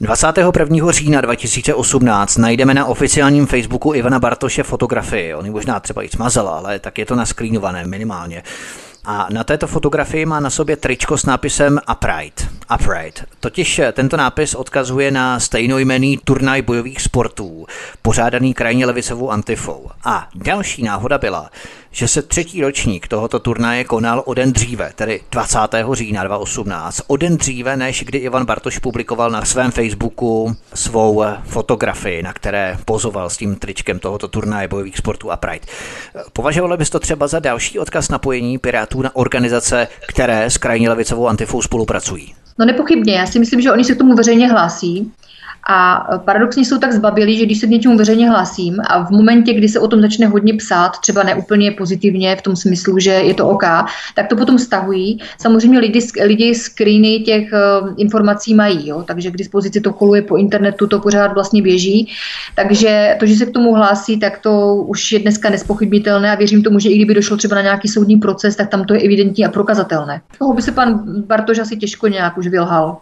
[0.00, 0.90] 21.
[0.90, 5.34] října 2018 najdeme na oficiálním Facebooku Ivana Bartoše fotografii.
[5.34, 8.42] On ji možná třeba i smazal, ale tak je to naskrínované minimálně.
[9.08, 12.48] A na této fotografii má na sobě tričko s nápisem Upright.
[12.74, 13.24] Upright.
[13.40, 17.66] Totiž tento nápis odkazuje na stejnojmený turnaj bojových sportů,
[18.02, 19.90] pořádaný krajně levicovou antifou.
[20.04, 21.50] A další náhoda byla,
[21.96, 25.58] že se třetí ročník tohoto turnaje konal o den dříve, tedy 20.
[25.92, 32.22] října 2018, o den dříve, než kdy Ivan Bartoš publikoval na svém Facebooku svou fotografii,
[32.22, 35.66] na které pozoval s tím tričkem tohoto turnaje bojových sportů a Pride.
[36.32, 41.28] Považovali bys to třeba za další odkaz napojení Pirátů na organizace, které s krajní levicovou
[41.28, 42.34] antifou spolupracují?
[42.58, 45.12] No nepochybně, já si myslím, že oni se k tomu veřejně hlásí.
[45.68, 49.54] A paradoxně jsou tak zbabělí, že když se k něčemu veřejně hlásím a v momentě,
[49.54, 53.34] kdy se o tom začne hodně psát, třeba neúplně pozitivně v tom smyslu, že je
[53.34, 53.64] to OK,
[54.14, 55.20] tak to potom stahují.
[55.38, 59.04] Samozřejmě lidi, lidi screeny těch uh, informací mají, jo?
[59.06, 62.08] takže k dispozici to koluje po internetu, to pořád vlastně běží.
[62.54, 66.62] Takže to, že se k tomu hlásí, tak to už je dneska nespochybnitelné a věřím
[66.62, 69.46] tomu, že i kdyby došlo třeba na nějaký soudní proces, tak tam to je evidentní
[69.46, 70.20] a prokazatelné.
[70.38, 72.96] Toho by se pan Bartoš asi těžko nějak už vylhal.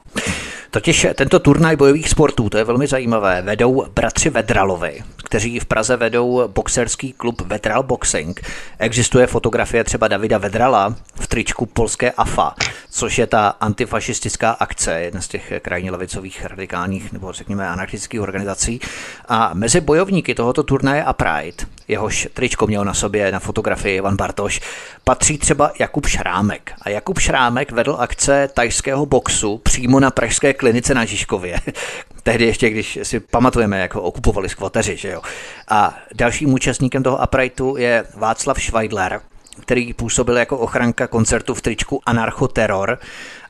[0.75, 5.97] Totiž tento turnaj bojových sportů, to je velmi zajímavé, vedou bratři Vedralovi, kteří v Praze
[5.97, 8.41] vedou boxerský klub Vedral Boxing.
[8.79, 12.55] Existuje fotografie třeba Davida Vedrala v tričku polské AFA,
[12.91, 18.81] což je ta antifašistická akce, jedna z těch krajně levicových radikálních nebo řekněme anarchistických organizací.
[19.29, 24.17] A mezi bojovníky tohoto turnaje a Pride, jehož tričko měl na sobě na fotografii Ivan
[24.17, 24.61] Bartoš,
[25.05, 26.73] patří třeba Jakub Šrámek.
[26.83, 31.61] A Jakub Šrámek vedl akce tajského boxu přímo na pražské klinice na Žižkově.
[32.23, 35.21] Tehdy ještě, když si pamatujeme, jak ho okupovali skvoteři, že jo.
[35.69, 39.21] A dalším účastníkem toho uprightu je Václav Schweidler,
[39.61, 42.99] který působil jako ochranka koncertu v tričku Anarcho Terror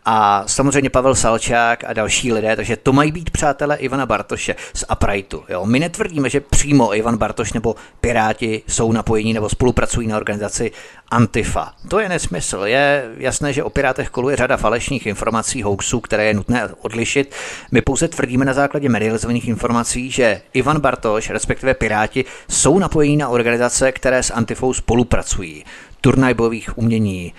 [0.04, 4.84] a samozřejmě Pavel Salčák a další lidé, takže to mají být přátelé Ivana Bartoše z
[4.92, 5.44] Uprightu.
[5.48, 5.66] Jo?
[5.66, 10.70] My netvrdíme, že přímo Ivan Bartoš nebo Piráti jsou napojení nebo spolupracují na organizaci
[11.08, 11.72] Antifa.
[11.88, 12.60] To je nesmysl.
[12.64, 17.34] Je jasné, že o Pirátech koluje řada falešných informací, hoaxů, které je nutné odlišit.
[17.72, 23.28] My pouze tvrdíme na základě medializovaných informací, že Ivan Bartoš, respektive Piráti, jsou napojení na
[23.28, 25.64] organizace, které s Antifou spolupracují.
[26.00, 27.32] Turnaj bojových umění,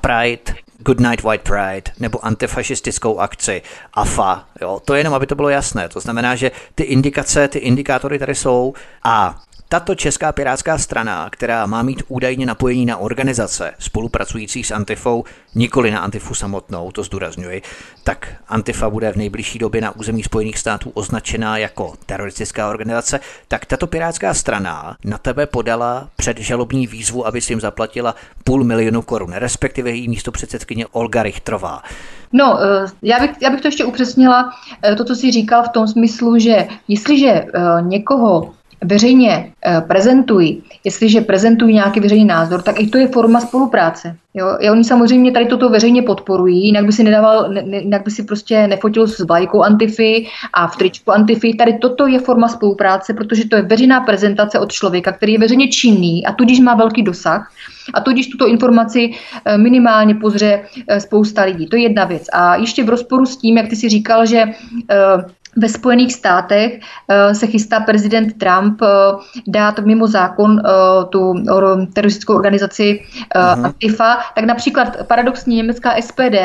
[0.00, 0.54] Pride,
[0.84, 3.62] Good Night White Pride nebo antifašistickou akci
[3.94, 4.44] AFA.
[4.60, 4.80] Jo?
[4.84, 5.88] To je jenom, aby to bylo jasné.
[5.88, 8.74] To znamená, že ty indikace, ty indikátory tady jsou
[9.04, 9.42] a
[9.72, 15.90] tato česká pirátská strana, která má mít údajně napojení na organizace spolupracující s Antifou, nikoli
[15.90, 17.62] na Antifu samotnou, to zdůrazňuji,
[18.04, 23.66] tak Antifa bude v nejbližší době na území Spojených států označená jako teroristická organizace, tak
[23.66, 28.14] tato pirátská strana na tebe podala předžalobní výzvu, aby si jim zaplatila
[28.44, 31.82] půl milionu korun, respektive její místo předsedkyně Olga Richtrová.
[32.32, 34.52] No, eh, já bych, já bych to ještě upřesnila,
[34.84, 37.48] eh, to, co jsi říkal v tom smyslu, že jestliže eh,
[37.82, 38.54] někoho
[38.84, 44.16] veřejně eh, prezentují, jestliže prezentují nějaký veřejný názor, tak i to je forma spolupráce.
[44.34, 44.56] Jo?
[44.60, 48.22] I oni samozřejmě tady toto veřejně podporují, jinak by si nedával, ne, jinak by si
[48.22, 51.54] prostě nefotil s vlajkou Antify a v tričku Antify.
[51.54, 55.68] Tady toto je forma spolupráce, protože to je veřejná prezentace od člověka, který je veřejně
[55.68, 57.52] činný a tudíž má velký dosah.
[57.94, 59.10] A tudíž tuto informaci
[59.44, 61.66] eh, minimálně pozře eh, spousta lidí.
[61.66, 62.26] To je jedna věc.
[62.32, 64.44] A ještě v rozporu s tím, jak ty si říkal, že
[65.56, 66.80] ve Spojených státech
[67.32, 68.80] se chystá prezident Trump
[69.46, 70.62] dát mimo zákon
[71.10, 71.34] tu
[71.92, 73.00] teroristickou organizaci
[73.36, 76.36] uh, Antifa, tak například paradoxní německá SPD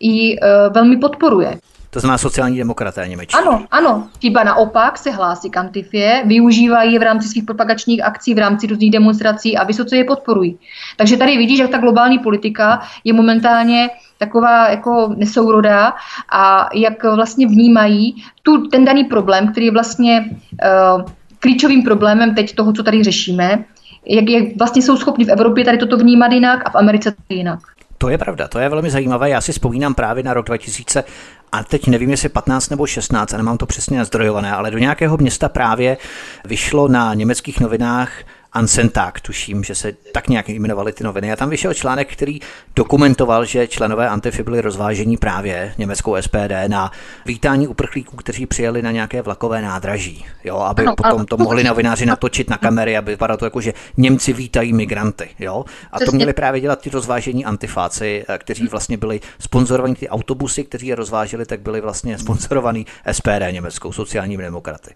[0.00, 1.58] ji uh, velmi podporuje.
[1.92, 3.34] To znamená sociální demokraté němečtí.
[3.34, 4.08] Ano, ano.
[4.18, 8.90] Tíba naopak se hlásí k Antifě, využívají v rámci svých propagačních akcí, v rámci různých
[8.90, 10.58] demonstrací a vysoce je podporují.
[10.96, 15.92] Takže tady vidíš, jak ta globální politika je momentálně taková jako nesourodá
[16.32, 21.02] a jak vlastně vnímají tu, ten daný problém, který je vlastně uh,
[21.38, 23.64] klíčovým problémem teď toho, co tady řešíme,
[24.06, 27.58] jak je, vlastně jsou schopni v Evropě tady toto vnímat jinak a v Americe jinak.
[27.98, 29.30] To je pravda, to je velmi zajímavé.
[29.30, 31.04] Já si vzpomínám právě na rok 2000
[31.52, 35.16] a teď nevím, jestli 15 nebo 16, a nemám to přesně nazdrojované, ale do nějakého
[35.16, 35.96] města právě
[36.44, 38.12] vyšlo na německých novinách
[38.54, 41.32] Ansentag, tuším, že se tak nějak jmenovaly ty noviny.
[41.32, 42.40] A tam vyšel článek, který
[42.76, 46.92] dokumentoval, že členové Antify byli rozvážení právě německou SPD na
[47.26, 50.24] vítání uprchlíků, kteří přijeli na nějaké vlakové nádraží.
[50.44, 53.74] Jo, aby ano, potom to mohli novináři natočit na kamery, aby vypadalo to jako, že
[53.96, 55.28] Němci vítají migranty.
[55.38, 55.64] Jo?
[55.92, 60.64] A to měli právě dělat ty rozvážení antifáci, eh, kteří vlastně byli sponzorovaní, ty autobusy,
[60.64, 64.94] kteří je rozváželi, tak byli vlastně sponzorovaní SPD německou sociálními demokraty.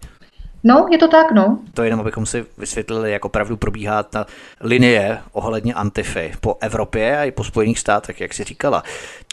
[0.66, 1.58] No, je to tak, no.
[1.74, 4.26] To jenom, abychom si vysvětlili, jak opravdu probíhá ta
[4.60, 8.82] linie ohledně antify po Evropě a i po Spojených státech, jak si říkala.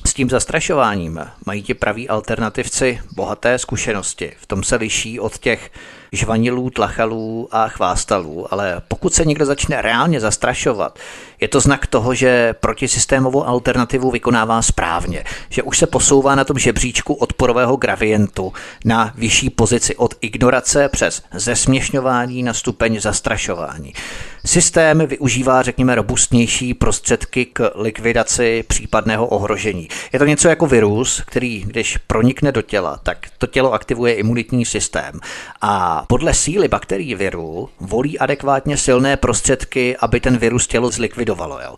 [0.06, 4.32] S tím zastrašováním mají ti praví alternativci bohaté zkušenosti.
[4.38, 5.72] V tom se liší od těch
[6.12, 11.00] žvanilů, tlachalů a chvástalů, ale pokud se někdo začne reálně zastrašovat,
[11.44, 16.60] je to znak toho, že protisystémovou alternativu vykonává správně, že už se posouvá na tom
[16.60, 18.54] žebříčku odporového gravientu
[18.86, 23.94] na vyšší pozici od ignorace přes zesměšňování na stupeň zastrašování.
[24.46, 29.88] Systém využívá, řekněme, robustnější prostředky k likvidaci případného ohrožení.
[30.14, 34.66] Je to něco jako virus, který, když pronikne do těla, tak to tělo aktivuje imunitní
[34.66, 35.20] systém.
[35.62, 40.92] A podle síly bakterií viru volí adekvátně silné prostředky, aby ten virus tělo
[41.34, 41.60] zlikvidovalo.
[41.64, 41.76] Jo.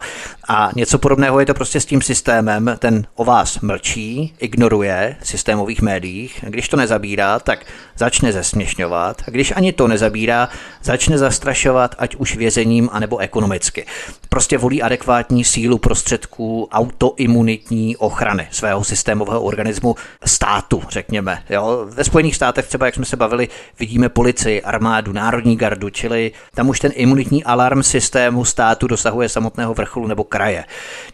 [0.48, 2.76] A něco podobného je to prostě s tím systémem.
[2.80, 6.44] Ten o vás mlčí, ignoruje systémových médiích.
[6.48, 7.66] Když to nezabírá, tak
[7.98, 9.22] začne zesměšňovat.
[9.28, 10.50] A když ani to nezabírá,
[10.84, 13.86] začne zastrašovat, ať už vězením, anebo ekonomicky.
[14.30, 19.96] Prostě volí adekvátní sílu prostředků autoimunitní ochrany svého systémového organismu
[20.26, 21.44] státu, řekněme.
[21.50, 21.86] Jo?
[21.90, 23.48] Ve Spojených státech třeba, jak jsme se bavili,
[23.80, 29.74] vidíme policii, armádu, národní gardu, čili tam už ten imunitní alarm systému státu dosahuje samotného
[29.74, 30.66] vrcholu nebo kraje.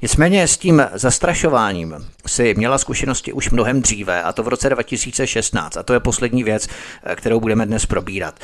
[0.02, 1.96] Nicméně s tím zastrašováním
[2.28, 5.78] si měla zkušenosti už mnohem dříve, a to v roce 2016.
[5.78, 6.68] A to je poslední věc,
[7.16, 8.36] kterou budeme dnes probírat.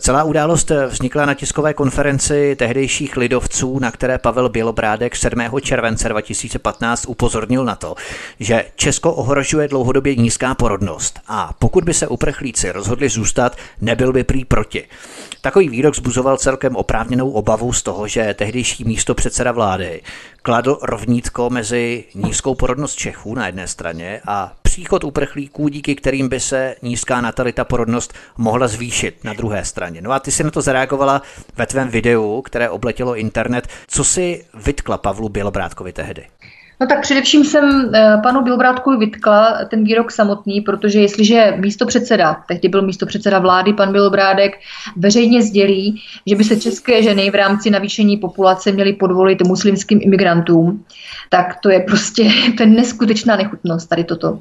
[0.00, 5.40] Celá událost vznikla na tiskové konferenci tehdejších lidovců, na které Pavel Bělobrádek 7.
[5.60, 7.94] července 2015 upozornil na to,
[8.40, 14.24] že Česko ohrožuje dlouhodobě nízká porodnost a pokud by se uprchlíci rozhodli zůstat, nebyl by
[14.24, 14.84] prý proti.
[15.40, 20.02] Takový výrok zbuzoval celkem oprávněnou obavu z toho, že tehdejší místo předseda vlády
[20.42, 26.40] kladl rovnítko mezi nízkou porodnost Čechů na jedné straně a příchod uprchlíků, díky kterým by
[26.40, 30.00] se nízká natalita porodnost mohla zvýšit na druhé straně.
[30.00, 31.22] No a ty si na to zareagovala
[31.56, 33.68] ve tvém videu, které obletělo internet.
[33.88, 36.26] Co si vytkla Pavlu Bělobrádkovi tehdy?
[36.82, 42.36] No tak především jsem eh, panu Bilbrátkovi vytkla ten výrok samotný, protože jestliže místo předseda,
[42.48, 44.52] tehdy byl místo předseda vlády, pan Bilbrádek,
[44.96, 50.84] veřejně sdělí, že by se české ženy v rámci navýšení populace měly podvolit muslimským imigrantům,
[51.28, 54.38] tak to je prostě ten neskutečná nechutnost tady toto.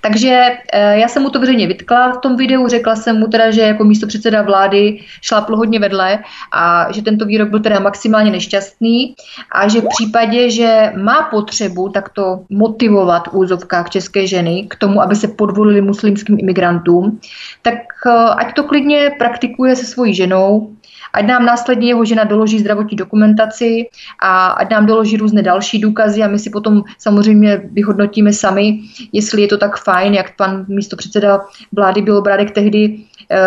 [0.00, 3.50] Takže eh, já jsem mu to veřejně vytkla v tom videu, řekla jsem mu teda,
[3.50, 6.18] že jako místo předseda vlády šlápl hodně vedle
[6.52, 9.14] a že tento výrok byl teda maximálně nešťastný
[9.52, 15.02] a že v případě, že má potřebu takto motivovat v úzovkách české ženy k tomu,
[15.02, 17.20] aby se podvolili muslimským imigrantům,
[17.62, 17.74] tak
[18.06, 20.76] eh, ať to klidně praktikuje se svojí ženou,
[21.12, 23.88] ať nám následně jeho žena doloží zdravotní dokumentaci
[24.22, 28.80] a ať nám doloží různé další důkazy a my si potom samozřejmě vyhodnotíme sami,
[29.12, 31.40] jestli je to tak fajn, jak pan místo předseda
[31.72, 32.98] vlády Bělobrádek tehdy
[33.30, 33.38] eh,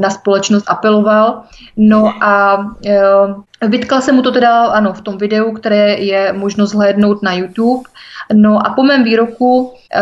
[0.00, 1.42] na společnost apeloval.
[1.76, 3.00] No a eh,
[3.68, 7.82] vytkla se mu to teda ano v tom videu, které je možno zhlédnout na YouTube.
[8.32, 10.00] No a po mém výroku, eh,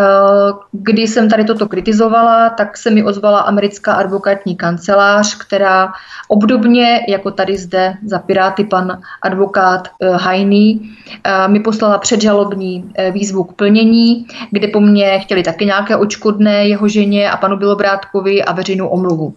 [0.72, 5.92] kdy jsem tady toto kritizovala, tak se mi ozvala americká advokátní kancelář, která
[6.28, 10.90] obdobně jako tady zde za Piráty pan advokát eh, Hajný
[11.24, 16.88] eh, mi poslala předžalobní výzvu k plnění, kde po mně chtěli taky nějaké očkodné jeho
[16.88, 19.34] ženě a panu Bilobrátkovi a veřejnou omluvu.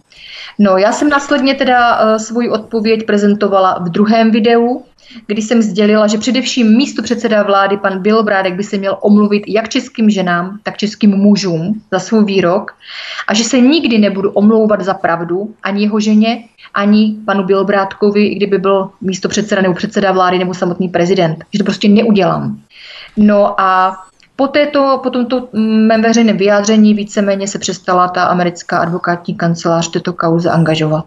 [0.59, 4.83] No, já jsem následně teda svoji odpověď prezentovala v druhém videu,
[5.27, 9.69] kdy jsem sdělila, že především místo předseda vlády pan Bělobrádek by se měl omluvit jak
[9.69, 12.75] českým ženám, tak českým mužům za svůj výrok
[13.27, 16.43] a že se nikdy nebudu omlouvat za pravdu ani jeho ženě,
[16.73, 21.43] ani panu Bělobrádkovi, i kdyby byl místo předseda nebo předseda vlády nebo samotný prezident.
[21.53, 22.59] Že to prostě neudělám.
[23.17, 23.97] No a
[24.36, 25.47] po, této, po tomto
[25.88, 31.05] mém veřejném vyjádření víceméně se přestala ta americká advokátní kancelář této kauze angažovat.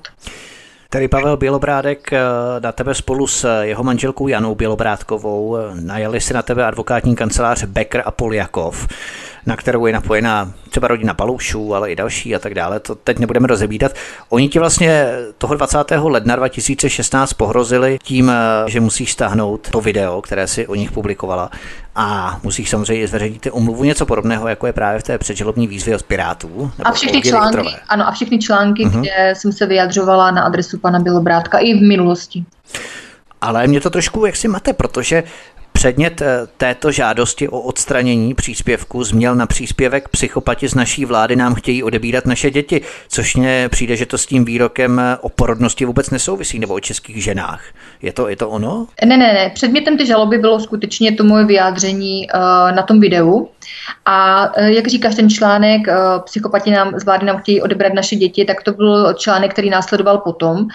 [0.91, 2.21] Tedy Pavel Bělobrádek eh,
[2.61, 7.65] na tebe spolu s jeho manželkou Janou Bělobrádkovou eh, najeli si na tebe advokátní kancelář
[7.65, 8.89] Becker a Poljakov
[9.47, 12.81] na kterou je napojená třeba rodina Paloušů, ale i další a tak dále.
[12.81, 13.93] To teď nebudeme rozebídat.
[14.29, 15.79] Oni ti vlastně toho 20.
[16.03, 18.33] ledna 2016 pohrozili tím,
[18.67, 21.51] že musíš stáhnout to video, které si o nich publikovala
[21.97, 25.97] a musíš samozřejmě zveřejnit ty umluvu něco podobného, jako je právě v té předželobní výzvě
[25.97, 26.71] od Pirátů.
[26.83, 29.01] A všechny články, ano, a všechny články, uh-huh.
[29.01, 32.45] kde jsem se vyjadřovala na adresu pana Bělobrátka i v minulosti.
[33.41, 35.23] Ale mě to trošku jak si mate, protože
[35.77, 41.55] Předmět eh, této žádosti o odstranění příspěvku změl na příspěvek psychopati z naší vlády nám
[41.55, 45.85] chtějí odebírat naše děti, což mně přijde, že to s tím výrokem eh, o porodnosti
[45.85, 47.63] vůbec nesouvisí, nebo o českých ženách.
[48.03, 48.87] Je to, je to ono?
[49.05, 49.51] Ne, ne, ne.
[49.55, 52.41] Předmětem té žaloby bylo skutečně to moje vyjádření uh,
[52.77, 53.49] na tom videu.
[54.07, 55.95] A uh, jak říkáš, ten článek uh,
[56.25, 60.19] psychopati nám z vlády nám chtějí odebrat naše děti, tak to byl článek, který následoval
[60.19, 60.67] potom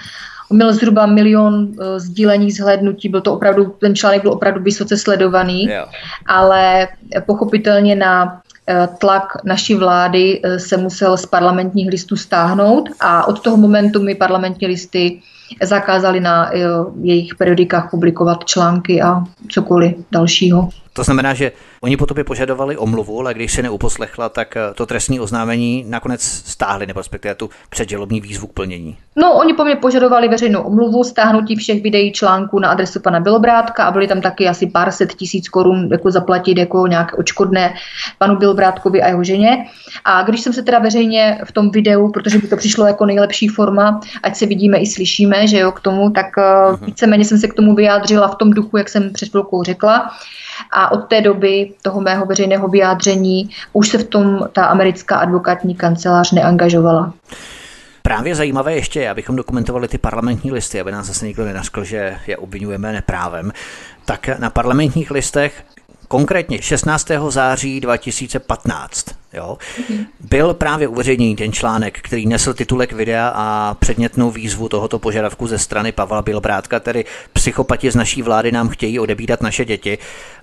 [0.49, 5.69] měl zhruba milion uh, sdílení, zhlédnutí, byl to opravdu, ten článek byl opravdu vysoce sledovaný,
[5.69, 5.85] jo.
[6.25, 6.87] ale
[7.25, 13.39] pochopitelně na eh, tlak naší vlády eh, se musel z parlamentních listů stáhnout a od
[13.41, 15.21] toho momentu mi parlamentní listy
[15.61, 16.51] zakázali na
[17.01, 20.69] jejich periodikách publikovat články a cokoliv dalšího.
[20.93, 21.51] To znamená, že
[21.81, 26.21] oni po tobě požadovali omluvu, ale když se neuposlechla, tak eh, to trestní oznámení nakonec
[26.21, 28.97] stáhli, nebo respektive tu předželobní výzvu k plnění.
[29.15, 33.83] No, oni po mně požadovali veřejnou omluvu, stáhnutí všech videí článků na adresu pana Bělobrátka
[33.83, 37.73] a byly tam taky asi pár set tisíc korun jako zaplatit jako nějaké očkodné
[38.17, 39.65] panu Bělobrátkovi a jeho ženě.
[40.05, 43.47] A když jsem se teda veřejně v tom videu, protože by to přišlo jako nejlepší
[43.47, 46.85] forma, ať se vidíme i slyšíme, že jo, k tomu, tak uh-huh.
[46.85, 50.09] víceméně jsem se k tomu vyjádřila v tom duchu, jak jsem před chvilkou řekla
[50.71, 55.75] a od té doby toho mého veřejného vyjádření už se v tom ta americká advokátní
[55.75, 57.13] kancelář neangažovala.
[58.01, 62.37] Právě zajímavé ještě, abychom dokumentovali ty parlamentní listy, aby nás zase nikdo nenaskl, že je
[62.37, 63.51] obvinujeme neprávem.
[64.05, 65.63] Tak na parlamentních listech
[66.09, 67.07] konkrétně 16.
[67.29, 69.57] září 2015 jo,
[70.19, 75.57] byl právě uveřejněný ten článek, který nesl titulek videa a předmětnou výzvu tohoto požadavku ze
[75.57, 79.97] strany Pavla Bilbrátka, tedy psychopati z naší vlády nám chtějí odebírat naše děti.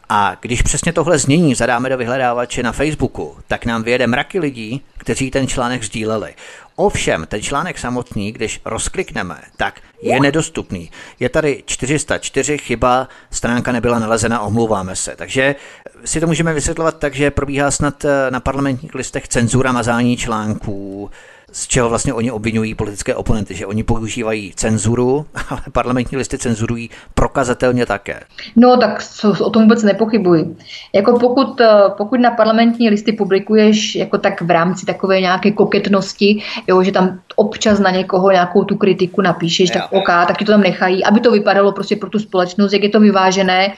[0.09, 4.83] A když přesně tohle znění zadáme do vyhledávače na Facebooku, tak nám vyjede mraky lidí,
[4.99, 6.35] kteří ten článek sdíleli.
[6.77, 10.91] Ovšem, ten článek samotný, když rozklikneme, tak je nedostupný.
[11.21, 15.17] Je tady 404 chyba, stránka nebyla nalezena, omlouváme se.
[15.17, 15.55] Takže
[16.05, 21.11] si to můžeme vysvětlovat tak, že probíhá snad eh, na parlamentních listech cenzura mazání článků,
[21.53, 26.91] z čeho vlastně oni obvinují politické oponenty, že oni používají cenzuru, ale parlamentní listy cenzurují
[27.15, 28.21] prokazatelně také.
[28.57, 29.03] No tak
[29.41, 30.57] o tom vůbec nepochybuji.
[30.93, 36.43] Jako pokud, eh, pokud na parlamentní listy publikuješ jako tak v rámci takové nějaké koketnosti,
[36.67, 40.53] jo, že tam občas na někoho nějakou tu kritiku napíšeš, tak OK, tak ti to
[40.53, 43.73] tam nechají, aby to vypadalo prostě pro tu společnost, jak je to vyvážené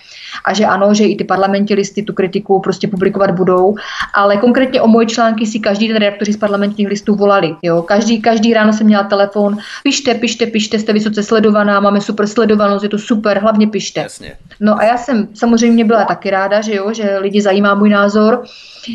[0.45, 3.75] a že ano, že i ty parlamentní listy tu kritiku prostě publikovat budou,
[4.15, 7.55] ale konkrétně o moje články si každý den redaktoři z parlamentních listů volali.
[7.63, 7.83] Jo?
[7.83, 12.83] Každý, každý ráno jsem měla telefon, pište, pište, pište, jste vysoce sledovaná, máme super sledovanost,
[12.83, 14.01] je to super, hlavně pište.
[14.01, 14.37] Jasně.
[14.61, 18.43] No a já jsem samozřejmě byla taky ráda, že jo, že lidi zajímá můj názor.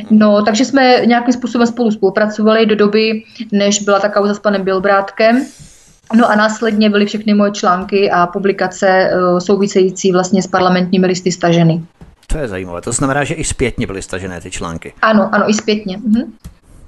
[0.09, 4.52] No, takže jsme nějakým způsobem spolu spolupracovali do doby, než byla ta kauza s panem
[4.59, 5.45] Bilbrátkem.
[6.15, 11.31] No a následně byly všechny moje články a publikace eh, související vlastně s parlamentními listy
[11.31, 11.83] staženy.
[12.27, 12.81] To je zajímavé.
[12.81, 14.93] To znamená, že i zpětně byly stažené ty články.
[15.01, 15.97] Ano, ano, i zpětně.
[15.97, 16.33] Mhm.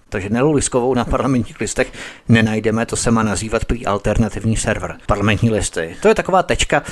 [0.10, 1.92] Takže Nelu Liskovou na parlamentních listech
[2.30, 4.96] nenajdeme, to se má nazývat prý alternativní server.
[5.06, 5.96] Parlamentní listy.
[6.02, 6.84] To je taková tečka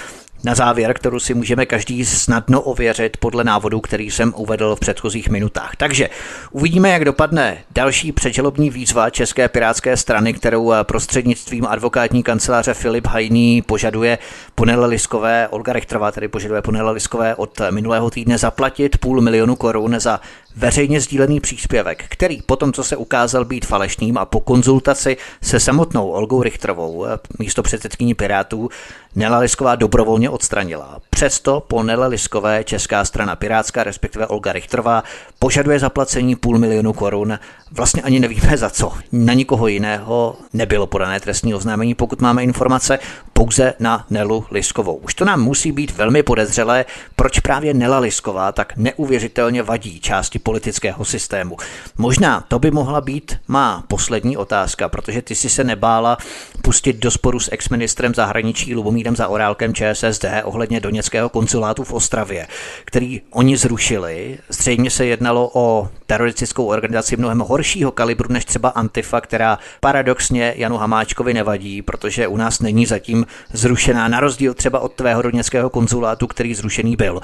[0.44, 5.30] na závěr, kterou si můžeme každý snadno ověřit podle návodu, který jsem uvedl v předchozích
[5.30, 5.76] minutách.
[5.78, 6.10] Takže
[6.52, 13.62] uvidíme, jak dopadne další předželobní výzva České pirátské strany, kterou prostřednictvím advokátní kanceláře Filip Hajný
[13.62, 14.18] požaduje
[14.56, 19.96] Ponele Liskové, Olga Richtrová tedy požaduje Ponele Liskové od minulého týdne zaplatit půl milionu korun
[20.00, 20.20] za
[20.56, 26.10] veřejně sdílený příspěvek, který potom, co se ukázal být falešným a po konzultaci se samotnou
[26.10, 27.06] Olgou Richtrovou,
[27.40, 28.70] místo předsedkyní Pirátů,
[29.16, 31.00] Nela Lisková dobrovolně odstranila.
[31.10, 35.04] Přesto po Nele Liskové Česká strana Pirátská, respektive Olga Richtrová,
[35.40, 37.40] požaduje zaplacení půl milionu korun.
[37.76, 38.94] Vlastně ani nevíme za co.
[39.12, 43.00] Na nikoho jiného nebylo podané trestní oznámení, pokud máme informace,
[43.34, 44.96] pouze na Nelu Liskovou.
[44.96, 50.40] Už to nám musí být velmi podezřelé, proč právě Nela Lisková tak neuvěřitelně vadí části
[50.40, 51.58] politického systému.
[51.98, 56.18] Možná to by mohla být má poslední otázka, protože ty si se nebála
[56.62, 62.48] pustit do sporu s exministrem zahraničí Lubomírem za orálkem ČSSD ohledně Doněckého konsulátu v Ostravě,
[62.86, 64.38] který oni zrušili.
[64.50, 70.78] Zřejmě se jednalo o teroristickou organizaci mnohem horšího kalibru než třeba Antifa, která paradoxně Janu
[70.78, 76.28] Hamáčkovi nevadí, protože u nás není zatím zrušená, na rozdíl třeba od tvého Doněckého konzulátu,
[76.28, 77.20] který zrušený byl.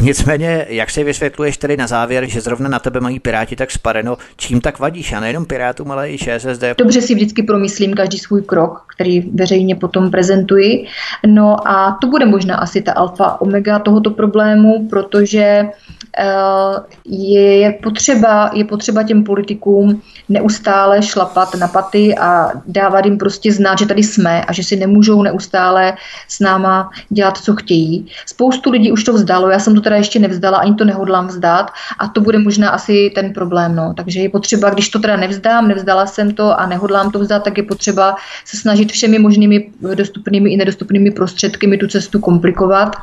[0.00, 4.18] Nicméně, jak si vysvětluješ tedy na závěr, že zrovna na tebe mají Piráti tak spadeno,
[4.36, 6.64] čím tak vadíš a nejenom Pirátům, ale i ČSSD?
[6.78, 10.86] Dobře si vždycky promyslím každý svůj krok, který veřejně potom prezentuji.
[11.26, 15.64] No a to bude možná asi ta alfa omega tohoto problému, protože
[17.04, 23.78] je potřeba, je potřeba těm politikům neustále šlapat na paty a dávat jim prostě znát,
[23.78, 25.92] že tady jsme a že si nemůžou neustále
[26.28, 28.06] s náma dělat, co chtějí.
[28.26, 31.70] Spoustu lidí už to vzdalo, já jsem to teda ještě nevzdala, ani to nehodlám vzdát
[31.98, 33.76] a to bude možná asi ten problém.
[33.76, 33.94] No.
[33.96, 37.58] Takže je potřeba, když to teda nevzdám, nevzdala jsem to a nehodlám to vzdát, tak
[37.58, 42.96] je potřeba se snažit všemi možnými dostupnými i nedostupnými prostředky mi tu cestu komplikovat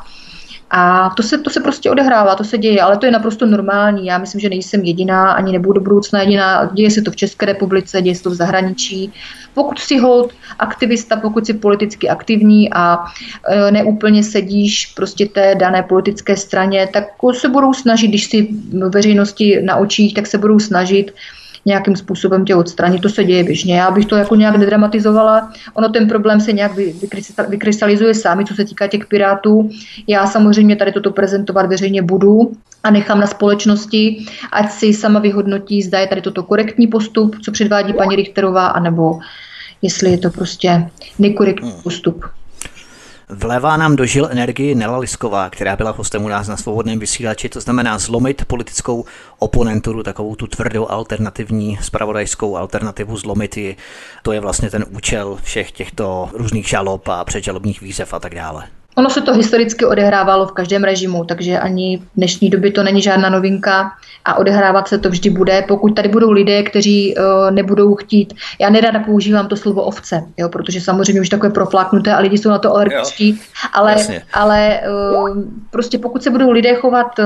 [0.70, 4.06] a to se, to se prostě odehrává, to se děje, ale to je naprosto normální.
[4.06, 6.70] Já myslím, že nejsem jediná, ani nebudu do budoucna jediná.
[6.72, 9.12] Děje se to v České republice, děje se to v zahraničí.
[9.54, 13.04] Pokud si hold aktivista, pokud si politicky aktivní a
[13.48, 18.48] e, neúplně sedíš prostě té dané politické straně, tak se budou snažit, když si
[18.88, 21.12] veřejnosti na očích, tak se budou snažit
[21.66, 23.02] nějakým způsobem tě odstranit.
[23.02, 23.78] To se děje běžně.
[23.78, 25.52] Já bych to jako nějak nedramatizovala.
[25.74, 26.72] Ono ten problém se nějak
[27.48, 29.70] vykrystalizuje sami, co se týká těch pirátů.
[30.06, 32.52] Já samozřejmě tady toto prezentovat veřejně budu
[32.82, 37.52] a nechám na společnosti, ať si sama vyhodnotí, zda je tady toto korektní postup, co
[37.52, 39.18] předvádí paní Richterová, anebo
[39.82, 40.88] jestli je to prostě
[41.18, 42.24] nekorektní postup.
[43.32, 47.60] Vlevá nám dožil energii Nela Lisková, která byla hostem u nás na svobodném vysílači, to
[47.60, 49.04] znamená zlomit politickou
[49.38, 53.76] oponenturu, takovou tu tvrdou alternativní spravodajskou alternativu zlomit ji.
[54.22, 58.79] To je vlastně ten účel všech těchto různých žalob a předžalobních výzev a tak dále.
[59.00, 63.02] Ono se to historicky odehrávalo v každém režimu, takže ani v dnešní době to není
[63.02, 63.92] žádná novinka
[64.24, 65.64] a odehrávat se to vždy bude.
[65.68, 70.48] Pokud tady budou lidé, kteří uh, nebudou chtít, já nerada používám to slovo ovce, jo,
[70.48, 73.40] protože samozřejmě už takové profláknuté a lidi jsou na to alergičtí,
[73.72, 73.96] ale,
[74.32, 74.80] ale
[75.20, 77.24] uh, prostě pokud se budou lidé chovat uh,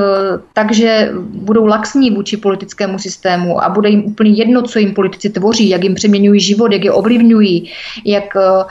[0.52, 5.30] tak, že budou laxní vůči politickému systému a bude jim úplně jedno, co jim politici
[5.30, 7.70] tvoří, jak jim přeměňují život, jak je ovlivňují,
[8.04, 8.62] jak, uh,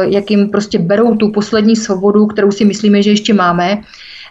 [0.00, 3.82] jak jim prostě berou tu poslední svobodu, kterou si myslíme, že ještě máme,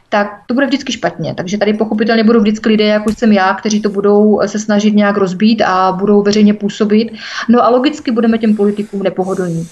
[0.10, 1.34] tak to bude vždycky špatně.
[1.36, 5.18] Takže tady pochopitelně budou vždycky lidé, jako jsem já, kteří to budou se snažit nějak
[5.18, 7.12] rozbít a budou veřejně působit.
[7.50, 9.68] No a logicky budeme těm politikům nepohodlní.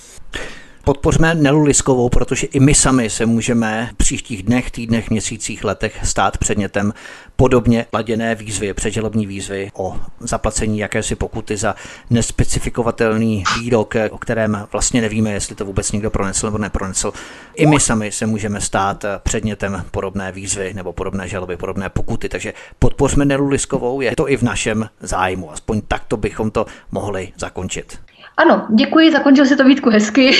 [0.85, 5.99] Podpořme Nelu Liskovou, protože i my sami se můžeme v příštích dnech, týdnech, měsících, letech
[6.03, 6.93] stát předmětem
[7.35, 11.75] podobně laděné výzvy, předželobní výzvy o zaplacení jakési pokuty za
[12.09, 17.13] nespecifikovatelný výrok, o kterém vlastně nevíme, jestli to vůbec někdo pronesl nebo nepronesl.
[17.55, 22.53] I my sami se můžeme stát předmětem podobné výzvy nebo podobné žaloby, podobné pokuty, takže
[22.79, 27.99] podpořme Nelu Liskovou, je to i v našem zájmu, aspoň takto bychom to mohli zakončit.
[28.37, 30.31] Ano, děkuji, zakončil se to Vítku hezky.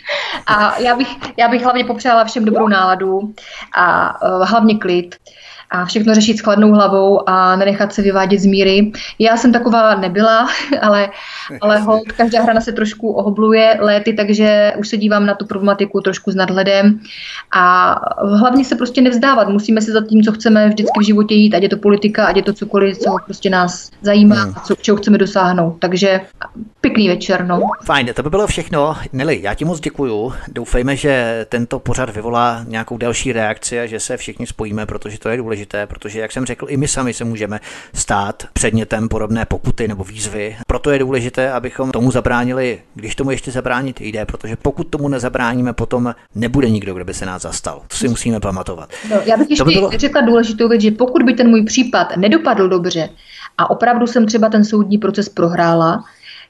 [0.46, 3.34] a já bych, já bych hlavně popřála všem dobrou náladu
[3.76, 5.16] a uh, hlavně klid
[5.74, 8.92] a všechno řešit s chladnou hlavou a nenechat se vyvádět z míry.
[9.18, 10.48] Já jsem taková nebyla,
[10.82, 11.10] ale,
[11.60, 16.00] ale hold, každá hrana se trošku ohobluje léty, takže už se dívám na tu problematiku
[16.00, 17.00] trošku s nadhledem
[17.52, 17.94] a
[18.38, 19.48] hlavně se prostě nevzdávat.
[19.48, 22.36] Musíme se za tím, co chceme vždycky v životě jít, ať je to politika, ať
[22.36, 24.54] je to cokoliv, co prostě nás zajímá hmm.
[24.56, 25.76] a co, čeho chceme dosáhnout.
[25.78, 26.20] Takže
[26.80, 27.60] pěkný večer, no.
[27.84, 28.96] Fajn, to by bylo všechno.
[29.12, 30.32] Neli, já ti moc děkuju.
[30.48, 35.28] Doufejme, že tento pořad vyvolá nějakou další reakci a že se všichni spojíme, protože to
[35.28, 37.60] je důležité důležité, protože, jak jsem řekl, i my sami se můžeme
[37.94, 40.56] stát předmětem podobné pokuty nebo výzvy.
[40.66, 45.72] Proto je důležité, abychom tomu zabránili, když tomu ještě zabránit jde, protože pokud tomu nezabráníme,
[45.72, 47.82] potom nebude nikdo, kdo by se nás zastal.
[47.88, 48.90] To si musíme pamatovat.
[49.10, 49.90] No, já bych ještě by bylo...
[49.90, 53.08] řekla důležitou věc, že pokud by ten můj případ nedopadl dobře
[53.58, 56.04] a opravdu jsem třeba ten soudní proces prohrála,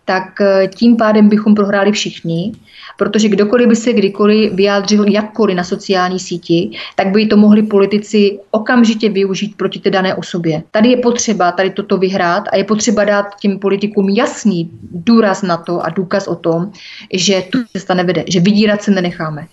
[0.05, 2.52] tak eh, tím pádem bychom prohráli všichni,
[2.96, 8.38] protože kdokoliv by se kdykoliv vyjádřil jakkoliv na sociální síti, tak by to mohli politici
[8.50, 10.62] okamžitě využít proti té dané osobě.
[10.70, 15.57] Tady je potřeba tady toto vyhrát a je potřeba dát těm politikům jasný důraz na
[15.57, 16.72] to a důkaz o tom,
[17.12, 19.46] že tu cesta nevede, že vydírat se nenecháme.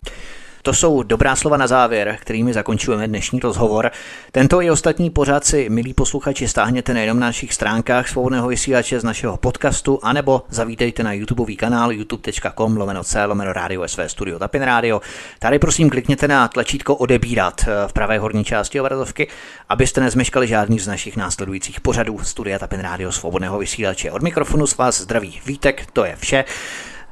[0.61, 3.91] To jsou dobrá slova na závěr, kterými zakončujeme dnešní rozhovor.
[4.31, 9.03] Tento i ostatní pořád si, milí posluchači, stáhněte nejenom na našich stránkách svobodného vysílače z
[9.03, 14.61] našeho podcastu, anebo zavítejte na YouTubeový kanál youtube.com lomeno c lomeno radio sv studio Tapin
[14.61, 15.01] Radio.
[15.39, 19.27] Tady prosím klikněte na tlačítko odebírat eh, v pravé horní části obrazovky,
[19.69, 24.11] abyste nezmeškali žádný z našich následujících pořadů Studia Tapin Radio svobodného vysílače.
[24.11, 26.43] Od mikrofonu s vás zdraví Vítek, to je vše.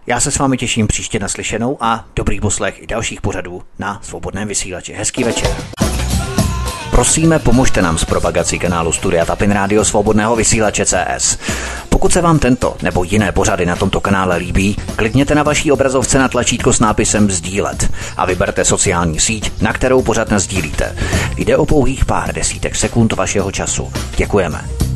[0.09, 4.47] Já se s vámi těším příště naslyšenou a dobrý poslech i dalších pořadů na svobodném
[4.47, 4.93] vysílači.
[4.93, 5.55] Hezký večer.
[6.91, 11.37] Prosíme, pomožte nám s propagací kanálu Studia Tapin Radio Svobodného vysílače CS.
[11.89, 16.19] Pokud se vám tento nebo jiné pořady na tomto kanále líbí, klikněte na vaší obrazovce
[16.19, 20.95] na tlačítko s nápisem Sdílet a vyberte sociální síť, na kterou pořád sdílíte.
[21.37, 23.91] Jde o pouhých pár desítek sekund vašeho času.
[24.17, 24.88] Děkujeme.